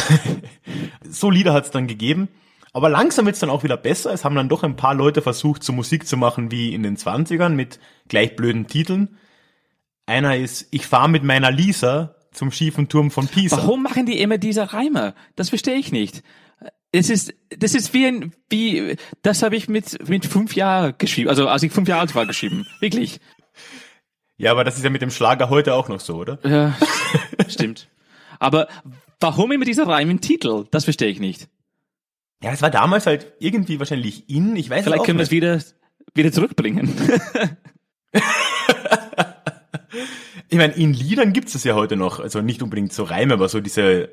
[1.08, 2.30] So Lieder hat es dann gegeben.
[2.74, 4.12] Aber langsam wird's dann auch wieder besser.
[4.12, 6.98] Es haben dann doch ein paar Leute versucht, so Musik zu machen wie in den
[6.98, 9.20] 20ern mit gleich blöden Titeln.
[10.08, 13.58] Einer ist Ich fahr mit meiner Lisa zum schiefen Turm von Pisa.
[13.58, 15.14] Warum machen die immer diese Reime?
[15.36, 16.24] Das verstehe ich nicht.
[16.92, 21.30] Es ist, das ist wie ein, wie, das habe ich mit, mit fünf Jahren geschrieben,
[21.30, 22.66] also als ich fünf Jahre alt war geschrieben.
[22.80, 23.20] Wirklich.
[24.38, 26.40] Ja, aber das ist ja mit dem Schlager heute auch noch so, oder?
[26.44, 26.76] Ja,
[27.48, 27.88] stimmt.
[28.40, 28.68] Aber
[29.20, 30.66] warum immer dieser Reim im Titel?
[30.72, 31.48] Das verstehe ich nicht.
[32.44, 35.32] Ja, es war damals halt irgendwie wahrscheinlich in, ich weiß Vielleicht auch können wir es
[35.32, 35.60] wieder,
[36.14, 36.94] wieder zurückbringen.
[40.50, 43.50] Ich meine, in Liedern gibt's es ja heute noch, also nicht unbedingt so Reime, aber
[43.50, 44.10] so diese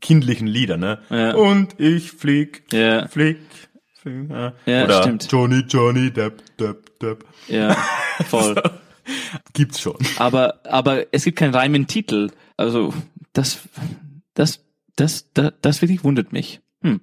[0.00, 1.00] kindlichen Lieder, ne?
[1.10, 1.34] Ja.
[1.34, 3.06] Und ich flieg, Ja.
[3.08, 3.38] flieg,
[3.94, 4.54] flieg ja.
[4.64, 5.30] Ja, Oder stimmt.
[5.30, 7.24] Johnny, Johnny, Depp, Depp, Depp.
[7.48, 7.76] Ja,
[8.28, 8.60] voll.
[9.52, 9.98] Gibt's schon.
[10.18, 12.30] Aber, aber es gibt keinen Reim im Titel.
[12.56, 12.92] Also,
[13.32, 13.60] das,
[14.34, 14.64] das,
[14.96, 16.60] das, das, das wirklich wundert mich.
[16.82, 17.00] Hm.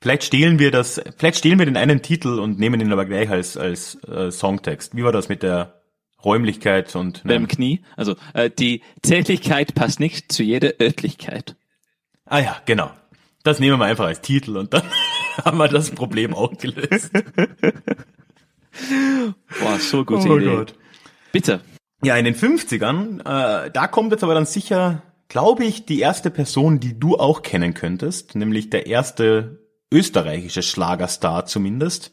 [0.00, 3.28] Vielleicht stehlen wir das, vielleicht stehlen wir den einen Titel und nehmen ihn aber gleich
[3.30, 4.96] als, als äh, Songtext.
[4.96, 5.78] Wie war das mit der
[6.24, 7.82] Räumlichkeit und Beim Knie.
[7.96, 11.56] Also, äh, die Tätigkeit passt nicht zu jeder Örtlichkeit.
[12.24, 12.90] Ah ja, genau.
[13.44, 14.82] Das nehmen wir einfach als Titel und dann
[15.44, 17.10] haben wir das Problem auch gelöst.
[19.60, 20.56] Boah, so gute Oh Idee.
[20.56, 20.74] Gott.
[21.32, 21.60] Bitte.
[22.02, 26.30] Ja, in den 50ern, äh, da kommt jetzt aber dann sicher glaube ich, die erste
[26.30, 29.60] Person, die du auch kennen könntest, nämlich der erste
[29.92, 32.12] österreichische Schlagerstar zumindest.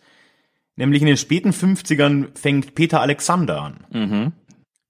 [0.75, 3.86] Nämlich in den späten 50ern fängt Peter Alexander an.
[3.91, 4.34] Mhm.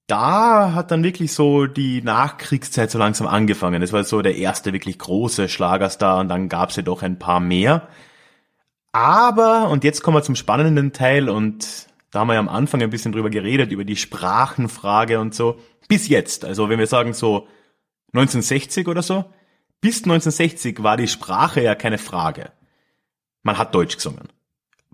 [0.08, 3.82] Da hat dann wirklich so die Nachkriegszeit so langsam angefangen.
[3.82, 7.40] Das war so der erste wirklich große Schlagerstar und dann gab's ja doch ein paar
[7.40, 7.88] mehr.
[8.96, 12.82] Aber, und jetzt kommen wir zum spannenden Teil und da haben wir ja am Anfang
[12.82, 15.60] ein bisschen drüber geredet, über die Sprachenfrage und so.
[15.90, 17.46] Bis jetzt, also wenn wir sagen so
[18.14, 19.26] 1960 oder so,
[19.82, 22.54] bis 1960 war die Sprache ja keine Frage.
[23.44, 24.30] Man hat Deutsch gesungen.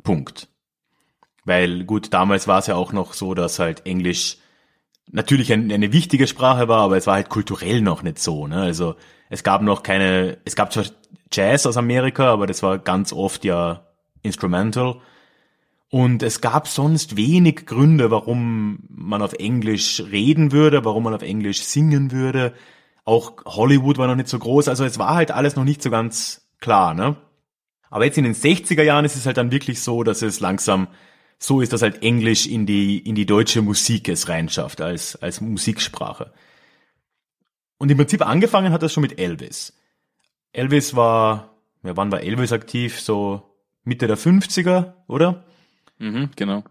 [0.02, 0.48] Punkt.
[1.46, 4.38] Weil gut, damals war es ja auch noch so, dass halt Englisch
[5.12, 8.48] natürlich eine, wichtige Sprache war, aber es war halt kulturell noch nicht so.
[8.48, 8.64] Ne?
[8.64, 8.96] Also
[9.30, 10.86] es gab noch keine, es gab zwar
[11.32, 13.86] Jazz aus Amerika, aber das war ganz oft ja
[14.22, 15.02] Instrumental.
[15.90, 21.22] Und es gab sonst wenig Gründe, warum man auf Englisch reden würde, warum man auf
[21.22, 22.54] Englisch singen würde.
[23.04, 25.90] Auch Hollywood war noch nicht so groß, also es war halt alles noch nicht so
[25.90, 27.18] ganz klar, ne?
[27.90, 30.88] Aber jetzt in den 60er Jahren ist es halt dann wirklich so, dass es langsam
[31.38, 35.42] so ist, dass halt Englisch in die, in die deutsche Musik es reinschafft als, als
[35.42, 36.32] Musiksprache.
[37.78, 39.74] Und im Prinzip angefangen hat das schon mit Elvis.
[40.54, 43.02] Elvis war, ja, wann war Elvis aktiv?
[43.02, 43.51] So
[43.84, 45.44] Mitte der 50er, oder?
[45.98, 46.64] Mhm, genau.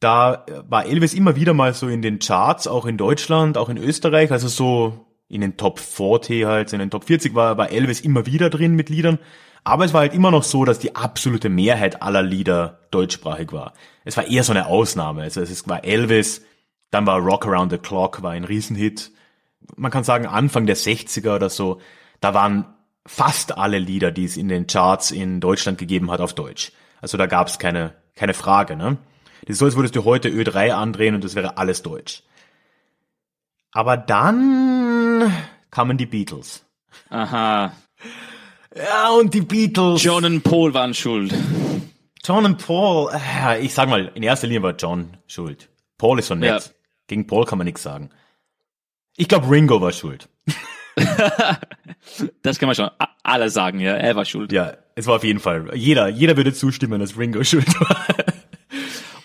[0.00, 3.78] Da war Elvis immer wieder mal so in den Charts, auch in Deutschland, auch in
[3.78, 8.00] Österreich, also so in den Top 40 halt, in den Top 40 war, war Elvis
[8.00, 9.18] immer wieder drin mit Liedern.
[9.64, 13.72] Aber es war halt immer noch so, dass die absolute Mehrheit aller Lieder deutschsprachig war.
[14.04, 15.22] Es war eher so eine Ausnahme.
[15.22, 16.42] Also es war Elvis,
[16.90, 19.10] dann war Rock Around the Clock, war ein Riesenhit.
[19.74, 21.80] Man kann sagen, Anfang der 60er oder so,
[22.20, 22.75] da waren
[23.06, 26.72] fast alle Lieder, die es in den Charts in Deutschland gegeben hat, auf Deutsch.
[27.00, 28.76] Also da gab es keine, keine Frage.
[28.76, 28.98] Ne?
[29.42, 32.22] Das ist so, als würdest du heute Ö3 andrehen und das wäre alles Deutsch.
[33.72, 35.32] Aber dann
[35.70, 36.64] kamen die Beatles.
[37.10, 37.72] Aha.
[38.74, 40.02] Ja, und die Beatles.
[40.02, 41.34] John und Paul waren schuld.
[42.24, 43.10] John und Paul.
[43.60, 45.68] Ich sag mal, in erster Linie war John schuld.
[45.98, 46.64] Paul ist so nett.
[46.64, 46.70] Ja.
[47.06, 48.10] Gegen Paul kann man nichts sagen.
[49.16, 50.28] Ich glaube, Ringo war schuld.
[52.42, 52.88] Das kann man schon
[53.24, 53.94] alle sagen, ja.
[53.94, 54.52] Er war schuld.
[54.52, 55.70] Ja, es war auf jeden Fall.
[55.74, 58.06] Jeder, jeder würde zustimmen, dass Ringo schuld war.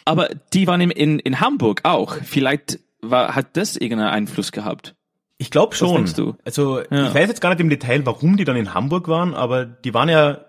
[0.06, 2.16] Aber die waren in, in, in Hamburg auch.
[2.24, 4.96] Vielleicht war, hat das irgendeinen Einfluss gehabt.
[5.38, 5.96] Ich glaube schon.
[5.96, 6.36] denkst du?
[6.44, 7.08] Also Ja.
[7.08, 9.94] ich weiß jetzt gar nicht im Detail, warum die dann in Hamburg waren, aber die
[9.94, 10.40] waren ja,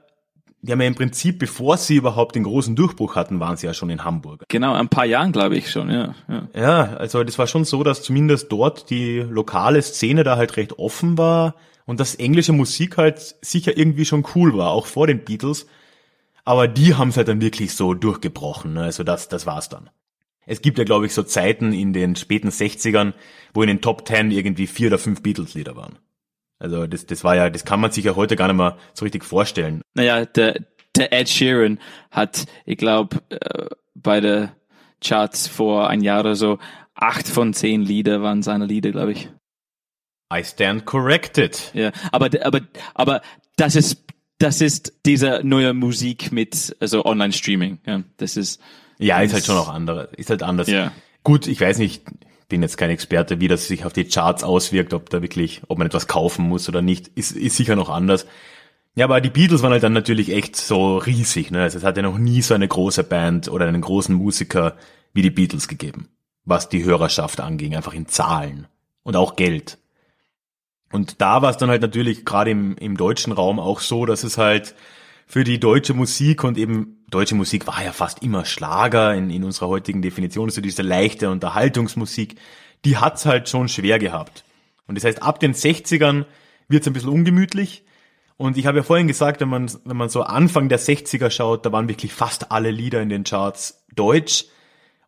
[0.62, 3.74] die haben ja im Prinzip, bevor sie überhaupt den großen Durchbruch hatten, waren sie ja
[3.74, 4.44] schon in Hamburg.
[4.48, 6.14] Genau, ein paar Jahren, glaube ich schon, ja.
[6.28, 6.48] ja.
[6.54, 10.78] Ja, also das war schon so, dass zumindest dort die lokale Szene da halt recht
[10.78, 15.24] offen war und dass englische Musik halt sicher irgendwie schon cool war, auch vor den
[15.24, 15.66] Beatles.
[16.44, 18.84] Aber die haben es halt dann wirklich so durchgebrochen, ne?
[18.84, 19.90] also das, das war's dann.
[20.46, 23.14] Es gibt ja, glaube ich, so Zeiten in den späten 60ern,
[23.54, 25.98] wo in den Top 10 irgendwie vier oder fünf Beatles-Lieder waren.
[26.62, 29.04] Also das, das war ja, das kann man sich ja heute gar nicht mehr so
[29.04, 29.82] richtig vorstellen.
[29.94, 30.60] Naja, der,
[30.96, 31.80] der Ed Sheeran
[32.12, 34.54] hat, ich glaube, äh, bei der
[35.02, 36.60] Charts vor ein Jahr oder so,
[36.94, 39.28] acht von zehn Lieder waren seine Lieder, glaube ich.
[40.32, 41.72] I stand corrected.
[41.74, 42.60] Ja, aber, aber,
[42.94, 43.22] aber
[43.56, 44.04] das ist,
[44.38, 48.04] das ist diese neue Musik mit, also Online-Streaming, ja.
[48.18, 48.60] Das ist,
[48.98, 50.68] Ja, ist halt schon auch andere, ist halt anders.
[50.68, 50.92] Ja.
[51.24, 52.04] Gut, ich weiß nicht,
[52.52, 55.78] bin jetzt kein Experte, wie das sich auf die Charts auswirkt, ob da wirklich, ob
[55.78, 58.26] man etwas kaufen muss oder nicht, ist, ist sicher noch anders.
[58.94, 61.62] Ja, aber die Beatles waren halt dann natürlich echt so riesig, ne?
[61.62, 64.76] Also es hat ja noch nie so eine große Band oder einen großen Musiker
[65.14, 66.10] wie die Beatles gegeben,
[66.44, 68.68] was die Hörerschaft anging, einfach in Zahlen
[69.02, 69.78] und auch Geld.
[70.92, 74.24] Und da war es dann halt natürlich gerade im, im deutschen Raum auch so, dass
[74.24, 74.74] es halt
[75.26, 79.44] für die deutsche Musik und eben deutsche Musik war ja fast immer Schlager in, in
[79.44, 82.36] unserer heutigen Definition, so diese leichte Unterhaltungsmusik,
[82.84, 84.44] die hat's halt schon schwer gehabt.
[84.86, 86.24] Und das heißt, ab den 60ern
[86.68, 87.84] wird's ein bisschen ungemütlich.
[88.36, 91.64] Und ich habe ja vorhin gesagt, wenn man, wenn man so Anfang der 60er schaut,
[91.64, 94.46] da waren wirklich fast alle Lieder in den Charts deutsch.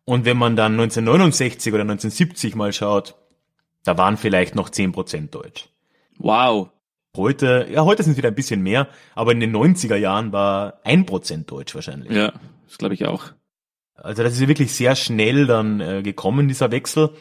[0.05, 3.15] Und wenn man dann 1969 oder 1970 mal schaut,
[3.83, 5.67] da waren vielleicht noch 10% deutsch.
[6.17, 6.69] wow.
[7.17, 10.81] Heute, ja, heute sind es wieder ein bisschen mehr, aber in den 90er Jahren war
[10.85, 12.11] 1% Deutsch wahrscheinlich.
[12.11, 12.33] Ja,
[12.67, 13.25] das glaube ich auch.
[13.95, 17.11] Also das ist ja wirklich sehr schnell dann äh, gekommen, dieser Wechsel.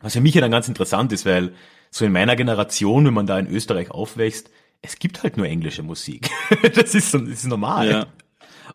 [0.00, 1.52] Was für mich ja dann ganz interessant ist, weil
[1.90, 4.50] so in meiner Generation, wenn man da in Österreich aufwächst,
[4.82, 6.30] es gibt halt nur englische Musik.
[6.74, 7.90] das ist, so- das ist normal.
[7.90, 8.06] Ja.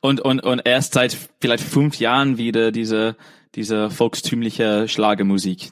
[0.02, 3.16] Und, und, und erst seit vielleicht fünf Jahren wieder diese,
[3.56, 5.72] diese volkstümliche Schlagermusik.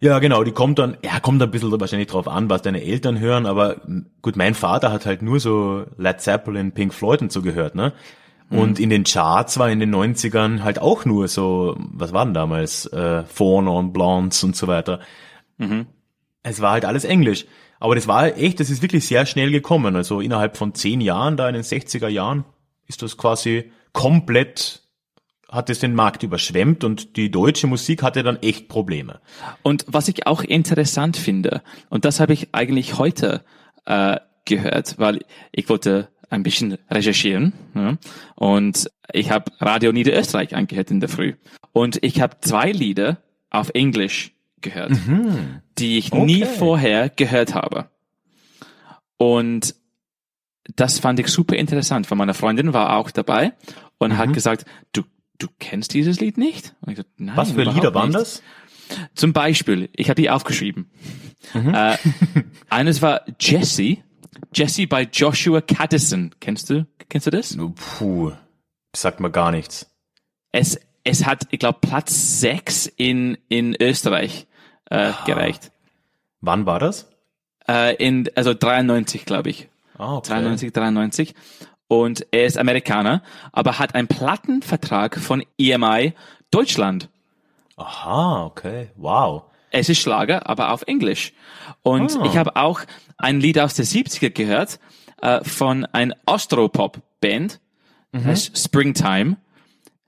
[0.00, 3.20] Ja, genau, die kommt dann, ja, kommt ein bisschen wahrscheinlich drauf an, was deine Eltern
[3.20, 3.76] hören, aber
[4.22, 7.92] gut, mein Vater hat halt nur so Led Zeppelin, Pink Floyd und so gehört, ne?
[8.50, 12.84] Und in den Charts war in den 90ern halt auch nur so, was waren damals,
[12.86, 14.98] äh, Fawn on Blondes und so weiter.
[15.58, 15.86] Mhm.
[16.42, 17.46] Es war halt alles Englisch.
[17.78, 19.94] Aber das war echt, das ist wirklich sehr schnell gekommen.
[19.94, 22.44] Also innerhalb von zehn Jahren, da in den 60er Jahren,
[22.88, 24.82] ist das quasi komplett,
[25.50, 29.20] hat es den Markt überschwemmt und die deutsche Musik hatte dann echt Probleme.
[29.62, 33.42] Und was ich auch interessant finde, und das habe ich eigentlich heute
[33.86, 35.20] äh, gehört, weil
[35.52, 37.96] ich wollte ein bisschen recherchieren ja,
[38.36, 41.34] und ich habe Radio Niederösterreich angehört in der Früh
[41.72, 43.18] und ich habe zwei Lieder
[43.50, 45.60] auf Englisch gehört, mhm.
[45.78, 46.24] die ich okay.
[46.24, 47.90] nie vorher gehört habe.
[49.16, 49.74] Und
[50.76, 53.52] das fand ich super interessant, weil meine Freundin war auch dabei
[53.98, 54.18] und mhm.
[54.18, 55.02] hat gesagt, du,
[55.42, 56.74] du kennst dieses Lied nicht?
[56.86, 58.42] Gesagt, Nein, Was für Lieder waren das?
[59.14, 60.90] Zum Beispiel, ich habe die aufgeschrieben.
[61.54, 61.74] Mhm.
[61.74, 61.96] Äh,
[62.68, 63.98] eines war Jesse,
[64.54, 66.34] Jesse bei Joshua Caddison.
[66.40, 67.56] Kennst du, kennst du das?
[67.56, 68.32] Puh,
[68.94, 69.90] sagt mir gar nichts.
[70.52, 74.46] Es, es hat, ich glaube, Platz sechs in, in Österreich
[74.90, 75.70] äh, gereicht.
[76.40, 77.08] Wann war das?
[77.68, 79.68] Äh, in, also 93, glaube ich.
[79.98, 80.30] Ah, okay.
[80.30, 81.34] 93, 93.
[81.90, 83.20] Und er ist Amerikaner,
[83.50, 86.12] aber hat einen Plattenvertrag von EMI
[86.52, 87.08] Deutschland.
[87.74, 88.90] Aha, okay.
[88.94, 89.42] Wow.
[89.72, 91.32] Es ist Schlager, aber auf Englisch.
[91.82, 92.24] Und ah.
[92.26, 92.82] ich habe auch
[93.18, 94.78] ein Lied aus der 70er gehört
[95.20, 97.58] äh, von ein Austropop-Band,
[98.12, 98.24] mhm.
[98.24, 99.38] heißt Springtime,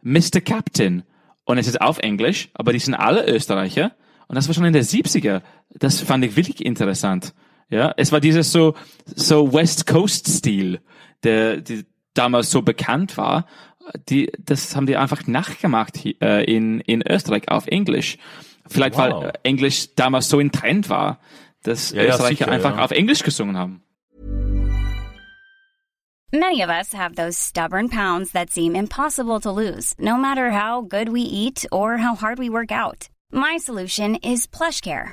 [0.03, 0.41] Mr.
[0.41, 1.03] Captain.
[1.45, 3.91] Und es ist auf Englisch, aber die sind alle Österreicher.
[4.29, 5.43] Und das war schon in der 70er.
[5.71, 7.35] Das fand ich wirklich interessant.
[7.71, 8.77] Ja, es war dieses so,
[9.07, 10.81] so West Coast Stil,
[11.23, 13.47] der, der damals so bekannt war.
[14.09, 18.19] Die, das haben die einfach nachgemacht äh, in, in Österreich auf Englisch.
[18.69, 19.25] Vielleicht wow.
[19.25, 21.19] weil Englisch damals so in Trend war,
[21.63, 22.85] dass ja, Österreicher ja, sicher, einfach ja.
[22.85, 23.83] auf Englisch gesungen haben.
[26.35, 30.81] Many of us have those stubborn pounds that seem impossible to lose, no matter how
[30.81, 33.11] good we eat or how hard we work out.
[33.31, 35.13] My solution is PlushCare.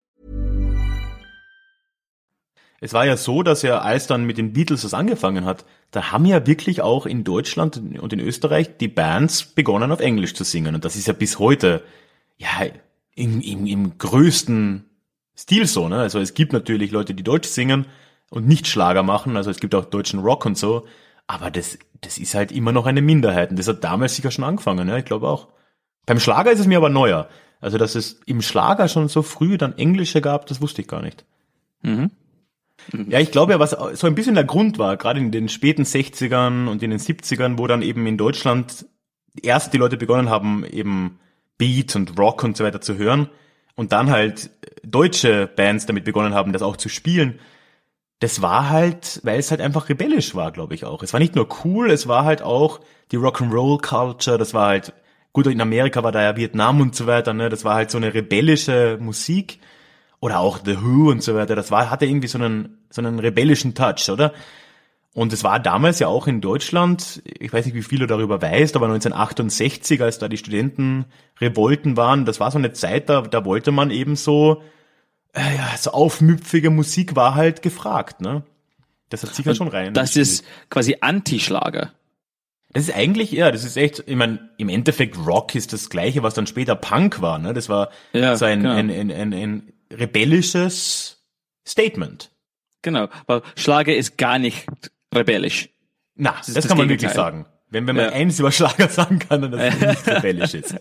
[2.83, 6.11] Es war ja so, dass ja, als dann mit den Beatles das angefangen hat, da
[6.11, 10.43] haben ja wirklich auch in Deutschland und in Österreich die Bands begonnen auf Englisch zu
[10.43, 10.73] singen.
[10.73, 11.83] Und das ist ja bis heute,
[12.37, 12.49] ja,
[13.13, 14.85] im, im, im größten
[15.37, 15.99] Stil so, ne?
[15.99, 17.85] Also es gibt natürlich Leute, die Deutsch singen
[18.31, 20.87] und nicht Schlager machen, also es gibt auch deutschen Rock und so,
[21.27, 24.43] aber das, das ist halt immer noch eine Minderheit und das hat damals sicher schon
[24.43, 25.49] angefangen, ja, ich glaube auch.
[26.07, 27.29] Beim Schlager ist es mir aber neuer.
[27.59, 31.03] Also, dass es im Schlager schon so früh dann Englische gab, das wusste ich gar
[31.03, 31.25] nicht.
[31.83, 32.09] Mhm.
[33.07, 35.83] Ja, ich glaube ja, was so ein bisschen der Grund war, gerade in den späten
[35.83, 38.85] 60ern und in den 70ern, wo dann eben in Deutschland
[39.41, 41.19] erst die Leute begonnen haben, eben
[41.57, 43.29] Beat und Rock und so weiter zu hören,
[43.75, 44.51] und dann halt
[44.83, 47.39] deutsche Bands damit begonnen haben, das auch zu spielen,
[48.19, 51.01] das war halt, weil es halt einfach rebellisch war, glaube ich auch.
[51.01, 54.93] Es war nicht nur cool, es war halt auch die Rock'n'Roll Culture, das war halt,
[55.33, 57.97] gut, in Amerika war da ja Vietnam und so weiter, ne, das war halt so
[57.97, 59.59] eine rebellische Musik.
[60.21, 63.19] Oder auch The Who und so weiter, das war, hatte irgendwie so einen, so einen
[63.19, 64.33] rebellischen Touch, oder?
[65.13, 68.41] Und es war damals ja auch in Deutschland, ich weiß nicht, wie viel du darüber
[68.41, 73.43] weißt, aber 1968, als da die Studentenrevolten waren, das war so eine Zeit, da, da
[73.43, 74.61] wollte man eben so,
[75.33, 78.43] äh, ja, so aufmüpfige Musik war halt gefragt, ne?
[79.09, 79.93] Das hat sicher Und schon rein.
[79.93, 81.91] Das ist quasi Antischlager.
[82.71, 86.23] Das ist eigentlich, ja, das ist echt, ich meine, im Endeffekt Rock ist das gleiche,
[86.23, 87.53] was dann später Punk war, ne?
[87.53, 88.75] Das war ja, so ein, genau.
[88.75, 91.23] ein, ein, ein, ein rebellisches
[91.67, 92.31] Statement.
[92.81, 94.65] Genau, weil Schlager ist gar nicht
[95.13, 95.69] rebellisch.
[96.15, 97.45] Na, das, das kann man wirklich sagen.
[97.69, 98.11] Wenn, wenn man ja.
[98.11, 100.75] eins über Schlager sagen kann, dann dass es nicht rebellisch ist.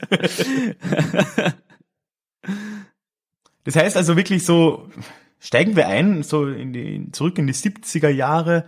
[3.64, 4.88] das heißt also wirklich so,
[5.38, 8.66] steigen wir ein, so in die, zurück in die 70er Jahre.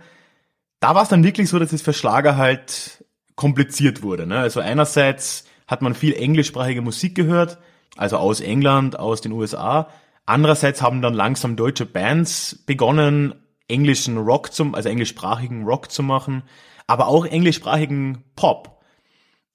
[0.79, 3.03] Da war es dann wirklich so, dass es für Schlager halt
[3.35, 4.25] kompliziert wurde.
[4.25, 4.39] Ne?
[4.39, 7.57] Also einerseits hat man viel englischsprachige Musik gehört,
[7.97, 9.89] also aus England, aus den USA.
[10.25, 13.35] Andererseits haben dann langsam deutsche Bands begonnen,
[13.67, 16.43] englischen Rock zum, also englischsprachigen Rock zu machen,
[16.87, 18.81] aber auch englischsprachigen Pop.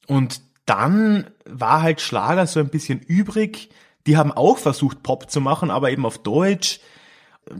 [0.06, 3.70] Und dann war halt Schlager so ein bisschen übrig.
[4.06, 6.80] Die haben auch versucht, Pop zu machen, aber eben auf Deutsch.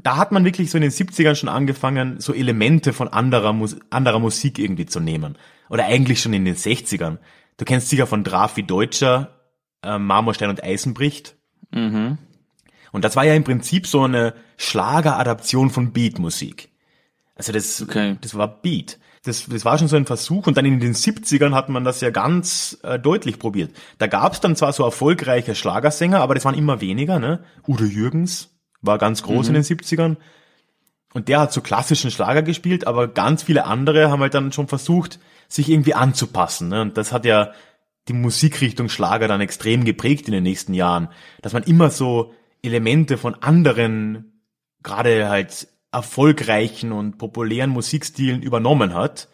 [0.02, 3.76] Da hat man wirklich so in den 70ern schon angefangen, so Elemente von anderer, Mus
[3.88, 5.38] anderer Musik irgendwie zu nehmen.
[5.70, 7.18] Oder eigentlich schon in den 60ern.
[7.56, 9.38] Du kennst sicher von Drafi Deutscher,
[9.82, 11.36] äh, Marmorstein und Eisenbricht.
[11.70, 12.18] Mhm.
[12.93, 16.70] Und das war ja im Prinzip so eine Schlageradaption von Beatmusik.
[17.34, 18.16] Also das, Okay.
[18.20, 18.99] das war Beat.
[19.24, 22.01] Das, das war schon so ein Versuch und dann in den 70ern hat man das
[22.01, 23.72] ja ganz äh, deutlich probiert.
[23.99, 27.18] Da gab es dann zwar so erfolgreiche Schlagersänger, aber das waren immer weniger.
[27.18, 27.41] Ne?
[27.66, 30.16] Udo Jürgens war ganz groß in den 70ern
[31.14, 34.68] und der hat so klassischen Schlager gespielt, aber ganz viele andere haben halt dann schon
[34.68, 35.18] versucht,
[35.49, 36.68] sich irgendwie anzupassen.
[36.68, 36.82] Ne?
[36.82, 37.53] Und das hat ja
[38.07, 41.09] die Musikrichtung Schlager dann extrem geprägt in den nächsten Jahren,
[41.43, 42.32] dass man immer so
[42.62, 44.42] Elemente von anderen,
[44.82, 49.28] gerade halt erfolgreichen und populären Musikstilen übernommen hat.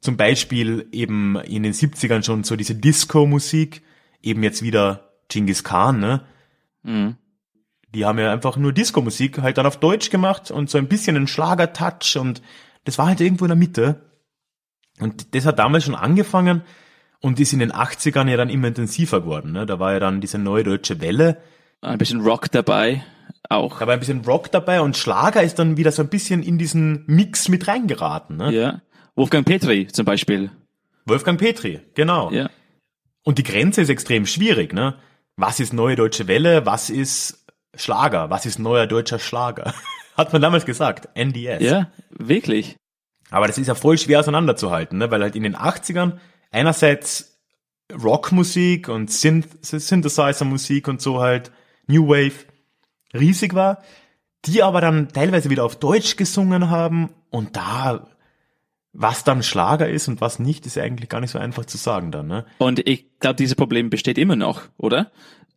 [0.00, 3.82] Zum Beispiel eben in den 70ern schon so diese Disco-Musik,
[4.22, 6.24] eben jetzt wieder Genghis Khan, ne?
[6.82, 7.16] Mhm.
[7.94, 11.16] Die haben ja einfach nur Disco-Musik halt dann auf Deutsch gemacht und so ein bisschen
[11.16, 12.42] einen Schlager-Touch und
[12.84, 14.10] das war halt irgendwo in der Mitte.
[15.00, 16.62] Und das hat damals schon angefangen
[17.20, 19.52] und ist in den 80ern ja dann immer intensiver geworden.
[19.52, 19.64] Ne?
[19.64, 21.40] Da war ja dann diese neue deutsche Welle,
[21.84, 23.04] Ein bisschen Rock dabei
[23.48, 23.78] auch.
[23.78, 26.58] da war ein bisschen Rock dabei und Schlager ist dann wieder so ein bisschen in
[26.58, 28.36] diesen Mix mit reingeraten.
[28.36, 28.52] Ne?
[28.52, 28.80] Ja.
[29.14, 30.50] Wolfgang Petri zum Beispiel.
[31.04, 32.30] Wolfgang Petri, genau.
[32.30, 32.50] Ja.
[33.22, 34.72] Und die Grenze ist extrem schwierig.
[34.72, 34.96] Ne?
[35.36, 36.66] Was ist neue deutsche Welle?
[36.66, 38.30] Was ist Schlager?
[38.30, 39.74] Was ist neuer deutscher Schlager?
[40.16, 41.62] Hat man damals gesagt, NDS.
[41.62, 42.76] Ja, wirklich.
[43.30, 45.10] Aber das ist ja voll schwer auseinanderzuhalten, ne?
[45.10, 46.18] weil halt in den 80ern
[46.52, 47.40] einerseits
[47.92, 51.50] Rockmusik und Synth Synthesizer-Musik und so halt,
[51.86, 52.46] New Wave,
[53.12, 53.82] riesig war,
[54.44, 58.06] die aber dann teilweise wieder auf Deutsch gesungen haben und da,
[58.92, 61.76] was dann Schlager ist und was nicht, ist ja eigentlich gar nicht so einfach zu
[61.76, 62.44] sagen dann, ne?
[62.58, 65.10] Und ich glaube, dieses Problem besteht immer noch, oder?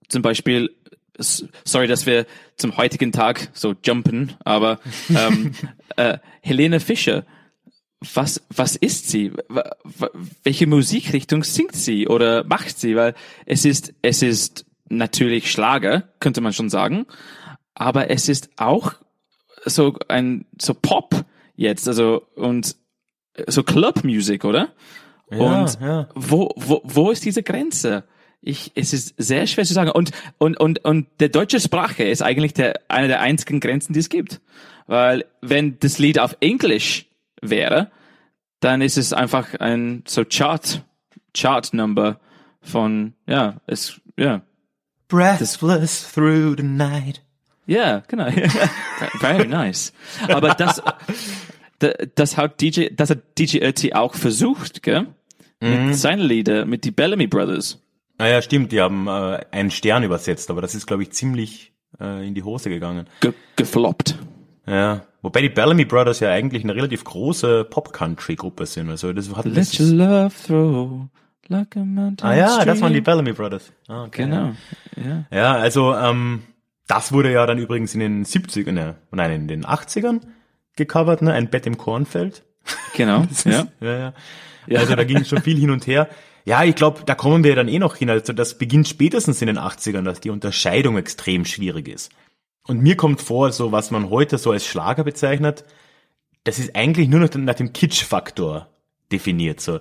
[0.08, 0.76] Zum Beispiel,
[1.20, 2.26] sorry, dass wir
[2.56, 5.54] zum heutigen Tag so jumpen, aber ähm,
[5.98, 7.26] äh, Helene Fischer,
[8.14, 9.34] was, was ist sie?
[10.44, 12.96] Welche Musikrichtung singt sie oder macht sie?
[12.96, 13.16] Weil
[13.46, 17.06] es ist, es ist natürlich Schlager, könnte man schon sagen,
[17.74, 18.94] aber es ist auch
[19.66, 21.26] so ein, so Pop
[21.56, 22.76] jetzt, also, und
[23.48, 24.70] so Club-Music, oder?
[25.30, 26.08] und ja.
[26.16, 28.06] wo, wo, wo ist diese Grenze?
[28.42, 29.92] Ich, es ist sehr schwer zu sagen.
[29.92, 34.00] Und, und, und, und der deutsche Sprache ist eigentlich der, eine der einzigen Grenzen, die
[34.00, 34.42] es gibt.
[34.86, 37.08] Weil wenn das Lied auf Englisch
[37.42, 37.92] wäre,
[38.60, 40.84] dann ist es einfach ein so Chart,
[41.36, 42.20] Chart Number
[42.62, 44.42] von, ja, es, ja,
[45.08, 47.22] Breathless through the night.
[47.66, 48.30] ja, genau.
[49.20, 49.94] Very nice.
[50.28, 50.82] Aber das,
[51.80, 55.08] da- das hat DJ, das hat DJ Ötzi auch versucht, gell?
[55.60, 57.80] Mit seinen Lieder, mit die Bellamy Brothers.
[58.20, 62.28] Naja, stimmt, die haben äh, einen Stern übersetzt, aber das ist, glaube ich, ziemlich äh,
[62.28, 63.08] in die Hose gegangen.
[63.22, 64.18] Ge gefloppt.
[64.68, 68.90] Ja, wobei die Bellamy Brothers ja eigentlich eine relativ große Pop-Country-Gruppe sind.
[68.90, 71.02] Also das hat Let das your love throw
[71.50, 73.04] like a mountain Ah ja, das waren die stream.
[73.04, 73.72] Bellamy Brothers.
[73.88, 74.24] Ah, okay.
[74.24, 74.54] Genau.
[74.96, 75.26] Ja.
[75.32, 76.44] Ja, also ähm,
[76.88, 80.22] das wurde ja dann übrigens in den 70ern, ne, nein, in den 80ern
[80.76, 81.34] gecovert, ne?
[81.34, 82.44] Ein Bett im Kornfeld.
[82.96, 83.26] Genau.
[83.46, 83.68] ja.
[83.80, 84.14] Ja,
[84.68, 84.80] ja.
[84.80, 86.10] Also da ging schon viel hin und her.
[86.46, 88.10] Ja, ich glaube, da kommen wir dann eh noch hin.
[88.10, 92.12] Also das beginnt spätestens in den 80ern, dass die Unterscheidung extrem schwierig ist.
[92.66, 95.66] Und mir kommt vor, so was man heute so als Schlager bezeichnet,
[96.44, 98.70] das ist eigentlich nur noch nach dem Kitsch-Faktor
[99.12, 99.60] definiert.
[99.60, 99.80] So,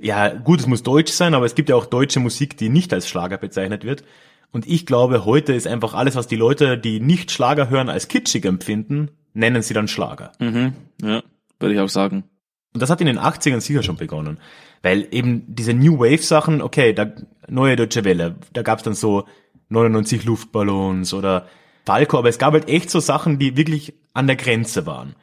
[0.00, 2.92] ja, gut, es muss deutsch sein, aber es gibt ja auch deutsche Musik, die nicht
[2.92, 4.04] als Schlager bezeichnet wird.
[4.52, 8.08] Und ich glaube, heute ist einfach alles, was die Leute, die nicht Schlager hören, als
[8.08, 10.32] kitschig empfinden, nennen sie dann Schlager.
[10.40, 10.74] Mhm.
[11.02, 11.22] Ja.
[11.58, 12.24] Würde ich auch sagen.
[12.72, 14.38] Und das hat in den 80ern sicher schon begonnen.
[14.82, 17.12] Weil eben diese New Wave Sachen, okay, da
[17.48, 19.26] neue deutsche Welle, da gab's dann so
[19.68, 21.46] 99 Luftballons oder
[21.84, 25.14] Falco, aber es gab halt echt so Sachen, die wirklich an der Grenze waren.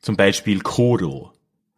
[0.00, 1.32] Zum Beispiel Kodo.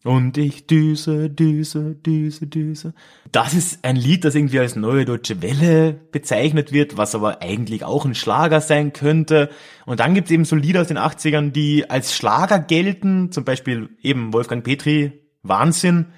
[0.05, 2.93] Und ich düse, düse, düse, düse.
[3.33, 7.85] Das ist ein Lied, das irgendwie als neue deutsche Welle bezeichnet wird, was aber eigentlich
[7.85, 9.49] auch ein Schlager sein könnte.
[9.87, 13.89] Und dann gibt's eben so Lieder aus den 80ern, die als Schlager gelten, zum Beispiel
[14.03, 16.13] eben Wolfgang Petri, Wahnsinn.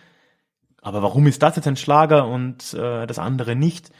[0.83, 3.93] Aber warum ist das jetzt ein Schlager und äh, das andere nicht?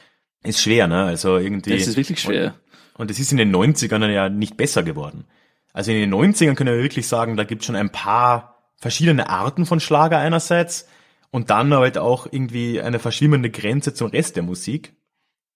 [0.43, 1.05] Ist schwer, ne?
[1.05, 1.71] Also irgendwie.
[1.71, 2.57] Das ist wirklich schwer.
[2.99, 5.27] Und es ist in den 90ern ja nicht besser geworden.
[5.73, 9.29] Also in den 90ern können wir wirklich sagen, da gibt es schon ein paar verschiedene
[9.29, 10.89] Arten von Schlager einerseits
[11.31, 14.95] und dann halt auch irgendwie eine verschwimmende Grenze zum Rest der Musik.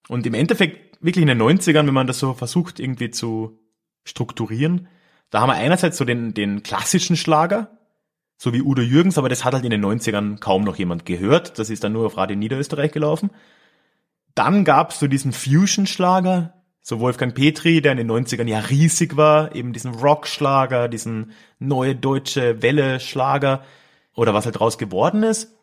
[0.09, 3.59] Und im Endeffekt wirklich in den 90ern, wenn man das so versucht irgendwie zu
[4.05, 4.89] strukturieren,
[5.31, 7.79] da haben wir einerseits so den, den klassischen Schlager,
[8.37, 11.59] so wie Udo Jürgens, aber das hat halt in den 90ern kaum noch jemand gehört.
[11.59, 13.31] Das ist dann nur auf Radio Niederösterreich gelaufen.
[14.35, 16.60] Dann gab's so diesen Fusion-Schlager,
[16.91, 21.97] so Wolfgang Petri, der in den 90ern ja riesig war, eben diesen Rock-Schlager, diesen neue
[21.97, 23.65] deutsche Welle-Schlager
[24.15, 25.57] oder was halt draus geworden ist.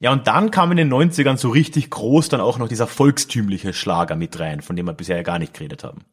[0.00, 3.72] Ja, und dann kam in den 90ern so richtig groß dann auch noch dieser volkstümliche
[3.72, 6.04] Schlager mit rein, von dem wir bisher ja gar nicht geredet haben.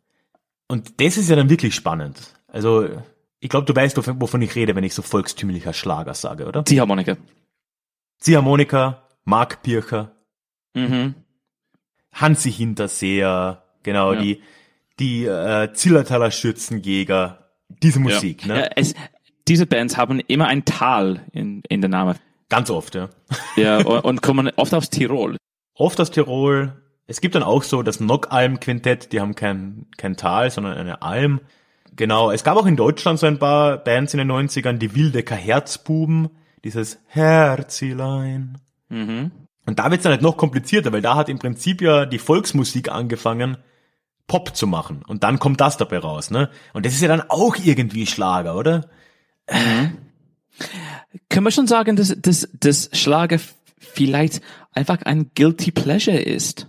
[0.67, 2.35] Und das ist ja dann wirklich spannend.
[2.47, 2.87] Also
[3.39, 6.65] Ich glaube, du weißt, wovon wovon ich rede, wenn ich so volkstümlicher Schlager sage, oder?
[6.65, 7.15] Ziehharmonika.
[8.19, 10.11] Ziehharmonika, Mark Pircher,
[10.75, 11.15] Mhm.
[12.11, 14.21] Hansi Hinterseher, genau, Ja.
[14.21, 14.41] die,
[14.99, 17.49] die äh, Zillertaler Schützenjäger,
[17.81, 18.53] diese Musik, ja.
[18.53, 18.61] ne?
[18.61, 18.93] Ja, es,
[19.47, 22.15] diese Bands haben immer ein Tal in, in der Name.
[22.49, 23.09] Ganz oft, ja.
[23.55, 25.37] Ja, und, und kommen oft aus Tirol.
[25.75, 26.73] Oft aus Tirol.
[27.07, 31.41] Es gibt dann auch so das Nockalm-Quintett, die haben kein, kein Tal, sondern eine Alm.
[31.95, 35.35] Genau, es gab auch in Deutschland so ein paar Bands in den 90ern, die Wildecker
[35.35, 36.29] Herzbuben,
[36.63, 38.57] dieses Herzilein.
[38.89, 39.31] Mhm.
[39.65, 42.91] Und da wird's dann halt noch komplizierter, weil da hat im Prinzip ja die Volksmusik
[42.91, 43.57] angefangen,
[44.29, 45.03] Pop zu machen.
[45.05, 46.49] Und dann kommt das dabei raus, ne?
[46.71, 48.89] Und das ist ja dann auch irgendwie Schlager, oder?
[51.27, 53.39] Können wir schon sagen, dass, dass, dass Schlager
[53.77, 56.67] vielleicht einfach ein Guilty Pleasure ist?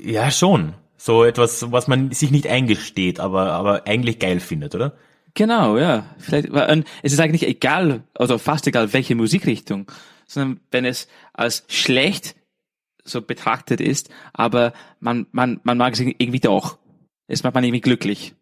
[0.00, 0.74] Ja, schon.
[0.96, 4.94] So etwas, was man sich nicht eingesteht, aber, aber eigentlich geil findet, oder?
[5.34, 6.04] Genau, ja.
[6.18, 9.90] Vielleicht, und es ist eigentlich egal, oder fast egal, welche Musikrichtung,
[10.26, 12.34] sondern wenn es als schlecht
[13.08, 16.78] so betrachtet ist, aber man, man, man mag es irgendwie doch.
[17.26, 18.34] Es macht man irgendwie glücklich.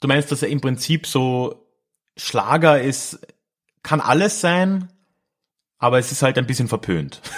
[0.00, 1.66] Du meinst, dass er im Prinzip so
[2.16, 3.20] Schlager ist,
[3.82, 4.88] kann alles sein,
[5.78, 7.20] aber es ist halt ein bisschen verpönt.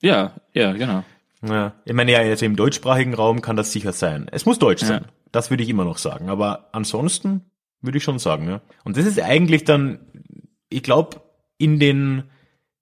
[0.00, 1.02] Ja, ja, genau.
[1.42, 4.26] Ja, ich meine, ja, also im deutschsprachigen Raum kann das sicher sein.
[4.30, 4.88] Es muss deutsch Ja.
[4.88, 5.06] sein.
[5.32, 6.28] Das würde ich immer noch sagen.
[6.28, 7.46] Aber ansonsten
[7.80, 8.60] würde ich schon sagen, ja.
[8.84, 10.00] Und das ist eigentlich dann,
[10.68, 11.22] ich glaube,
[11.56, 12.24] in den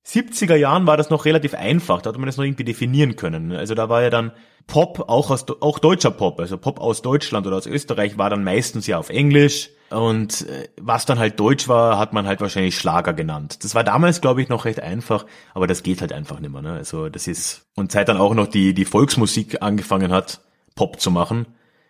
[0.06, 2.02] 70er Jahren war das noch relativ einfach.
[2.02, 3.52] Da hat man das noch irgendwie definieren können.
[3.52, 4.32] Also da war ja dann
[4.66, 8.44] Pop, auch aus, auch deutscher Pop, also Pop aus Deutschland oder aus Österreich war dann
[8.44, 9.70] meistens ja auf Englisch.
[9.90, 13.62] Und äh, was dann halt deutsch war, hat man halt wahrscheinlich Schlager genannt.
[13.62, 16.62] Das war damals, glaube ich, noch recht einfach, aber das geht halt einfach nicht mehr.
[16.62, 16.72] Ne?
[16.72, 20.40] Also das ist, und seit dann auch noch die, die Volksmusik angefangen hat,
[20.74, 21.46] Pop zu machen,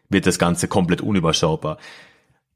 [0.09, 1.79] wird das Ganze komplett unüberschaubar.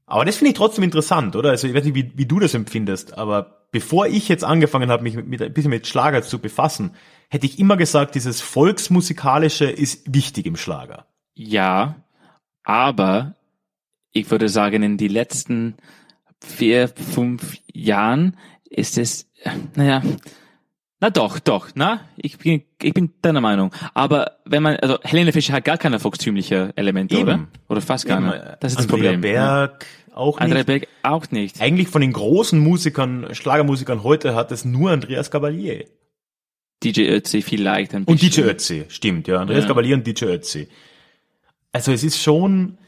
[0.06, 1.50] Aber das finde ich trotzdem interessant, oder?
[1.50, 5.02] Also ich weiß nicht, wie, wie du das empfindest, aber bevor ich jetzt angefangen habe,
[5.02, 6.92] mich mit, mit, ein bisschen mit Schlager zu befassen,
[7.28, 11.04] hätte ich immer gesagt, dieses Volksmusikalische ist wichtig im Schlager.
[11.34, 11.96] Ja,
[12.62, 13.34] aber
[14.12, 15.74] ich würde sagen, in die letzten
[16.42, 18.38] vier, fünf Jahren
[18.70, 19.30] ist es,
[19.74, 20.00] naja,
[20.98, 23.74] na doch, doch, na, ich bin, ich bin deiner Meinung.
[23.92, 27.22] Aber wenn man, also Helene Fischer hat gar keine volkstümliche Elemente, Eben.
[27.24, 27.46] oder?
[27.68, 28.42] Oder fast gar nicht.
[28.60, 29.20] Das ist das Andrea Problem.
[29.20, 29.84] Berg
[30.16, 30.44] auch Ja.
[30.44, 30.66] Andrea nicht.
[30.66, 31.60] Berg auch nicht.
[31.60, 35.84] Eigentlich von den großen Musikern, Schlagermusikern heute hat es nur Andreas Gabalier.
[36.82, 38.44] DJ Ötzi vielleicht ein Und bisschen.
[38.44, 39.38] DJ Ötzi, stimmt, ja.
[39.40, 39.68] Andreas Ja.
[39.68, 40.68] Gabalier und DJ Ötzi.
[41.72, 42.78] Also es ist schon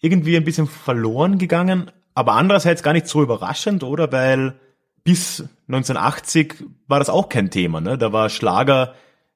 [0.00, 4.12] irgendwie ein bisschen verloren gegangen, aber andererseits gar nicht so überraschend, oder?
[4.12, 4.54] Weil
[5.02, 7.98] bis 1980 war das auch kein Thema, ne?
[7.98, 8.94] Da war Schlager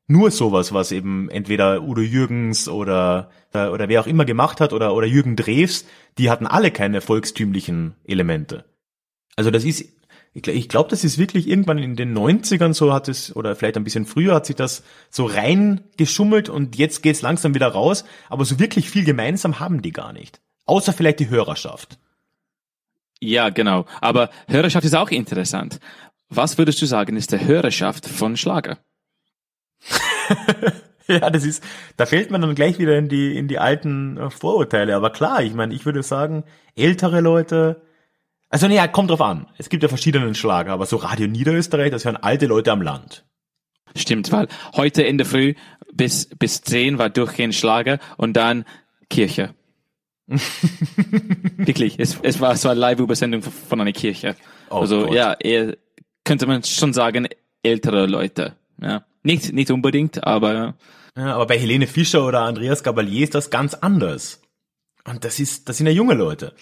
[0.08, 4.94] nur sowas, was eben entweder Udo Jürgens oder, oder wer auch immer gemacht hat oder,
[4.94, 5.84] oder Jürgen Drews,
[6.16, 8.64] die hatten alle keine volkstümlichen Elemente.
[9.36, 9.84] Also das ist,
[10.32, 13.84] ich glaube, das ist wirklich irgendwann in den 90ern so hat es, oder vielleicht ein
[13.84, 18.58] bisschen früher hat sich das so reingeschummelt und jetzt geht's langsam wieder raus, aber so
[18.58, 20.40] wirklich viel gemeinsam haben die gar nicht.
[20.64, 21.98] Außer vielleicht die Hörerschaft.
[23.20, 23.84] Ja, genau.
[24.00, 25.80] Aber Hörerschaft ist auch interessant.
[26.30, 28.78] Was würdest du sagen, ist der Hörerschaft von Schlager?
[31.10, 31.64] Ja, das ist,
[31.96, 34.94] da fällt man dann gleich wieder in die, in die alten äh, Vorurteile.
[34.94, 36.44] Aber klar, ich meine, ich würde sagen,
[36.76, 37.80] ältere Leute,
[38.50, 39.46] also nee, ja, kommt drauf an.
[39.58, 43.24] Es gibt ja verschiedenen Schlager, aber so Radio Niederösterreich, das hören alte Leute am Land.
[43.96, 45.54] Stimmt, weil heute in der Früh
[45.92, 48.64] bis, bis 10 war durchgehend Schlager und dann
[49.08, 49.54] Kirche.
[51.56, 54.36] Wirklich, es, es war so eine Live-Übersendung von einer Kirche.
[54.68, 55.14] Oh also Gott.
[55.14, 55.76] ja, eher,
[56.24, 57.28] könnte man schon sagen,
[57.62, 58.56] ältere Leute.
[58.80, 59.04] Ja.
[59.22, 60.74] Nicht, nicht unbedingt, aber
[61.16, 64.40] Ja, aber bei Helene Fischer oder Andreas Gabalier ist das ganz anders.
[65.04, 66.54] Und das ist, das sind ja junge Leute,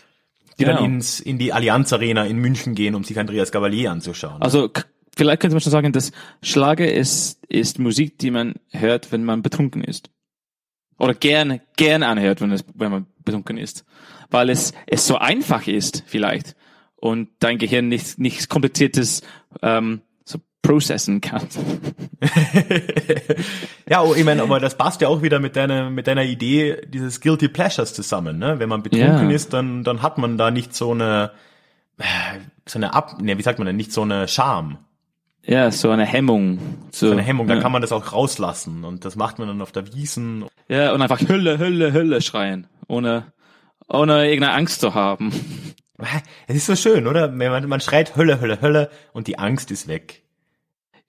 [0.58, 0.76] die Genau.
[0.76, 4.40] dann ins, in die Allianz Arena in München gehen, um sich Andreas Gabalier anzuschauen.
[4.40, 4.70] also
[5.16, 9.42] vielleicht könnte man schon sagen, dass Schlager ist, ist Musik, die man hört, wenn man
[9.42, 10.10] betrunken ist.
[10.98, 13.84] Oder gern, gern anhört, wenn, es, wenn man betrunken ist.
[14.30, 16.56] Weil es, es so einfach ist, vielleicht.
[16.96, 19.22] Und dein Gehirn nichts, nichts kompliziertes
[19.62, 20.00] ähm,
[20.66, 21.46] processen kann.
[23.88, 26.80] ja, oh, ich meine, aber das passt ja auch wieder mit deiner, mit deiner Idee
[26.86, 28.58] dieses Guilty Pleasures zusammen, ne?
[28.58, 29.34] Wenn man betrunken Ja.
[29.36, 31.30] ist, dann, dann hat man da nicht so eine,
[31.98, 32.04] äh,
[32.66, 34.78] so eine Ab, ne, wie sagt man denn, nicht so eine Scham,
[35.44, 36.58] Ja, so eine Hemmung.
[36.90, 37.62] So, so eine Hemmung, dann ja.
[37.62, 40.44] kann man das auch rauslassen und das macht man dann auf der Wiesen.
[40.68, 42.66] Ja, und einfach Hölle, Hölle, Hölle schreien.
[42.88, 43.32] Ohne,
[43.88, 45.32] ohne irgendeine Angst zu haben.
[46.46, 47.28] Es ist so schön, oder?
[47.30, 50.25] Man, man schreit Hölle, Hölle, Hölle und die Angst ist weg.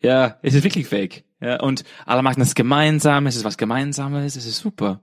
[0.02, 1.24] Ja, es ist wirklich fake.
[1.42, 5.02] Ja, und alle machen das gemeinsam, es ist was Gemeinsames, es ist super.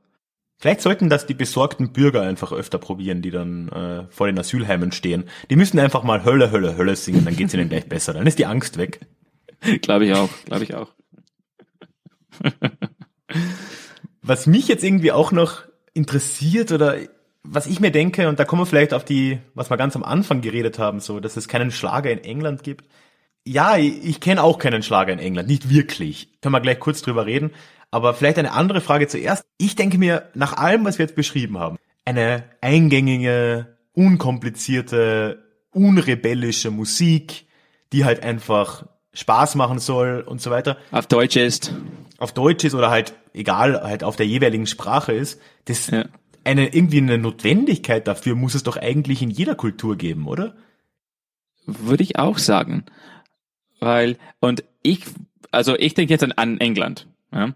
[0.59, 4.92] Vielleicht sollten das die besorgten Bürger einfach öfter probieren, die dann äh, vor den Asylheimen
[4.92, 5.24] stehen.
[5.51, 8.14] Die müssen einfach mal Hölle, Hölle, Hölle singen, dann geht's ihnen gleich besser.
[8.14, 9.01] Dann ist die Angst weg.
[9.82, 10.92] Glaube ich auch, glaube ich auch.
[14.22, 16.97] Was mich jetzt irgendwie auch noch interessiert oder
[17.42, 20.03] was ich mir denke, und da kommen wir vielleicht auf die, was wir ganz am
[20.03, 22.88] Anfang geredet haben, so, dass es keinen Schlager in England gibt.
[23.47, 26.28] Ja, ich, kenne auch keinen Schlager in England, nicht wirklich.
[26.40, 27.51] Können wir gleich kurz drüber reden.
[27.90, 29.45] Aber vielleicht eine andere Frage zuerst.
[29.59, 37.47] Ich denke mir, nach allem, was wir jetzt beschrieben haben, eine eingängige, unkomplizierte, unrebellische Musik,
[37.92, 40.76] die halt einfach Spaß machen soll und so weiter.
[40.90, 41.72] Auf Deutsch ist.
[42.18, 45.40] Auf Deutsch ist oder halt, egal, halt auf der jeweiligen Sprache ist.
[45.66, 46.07] Das, Ja.
[46.45, 50.57] eine, irgendwie eine Notwendigkeit dafür muss es doch eigentlich in jeder Kultur geben, oder?
[51.66, 52.84] Würde ich auch sagen.
[53.80, 55.04] Weil, und ich,
[55.50, 57.06] also ich denke jetzt an, an England.
[57.32, 57.52] Ja?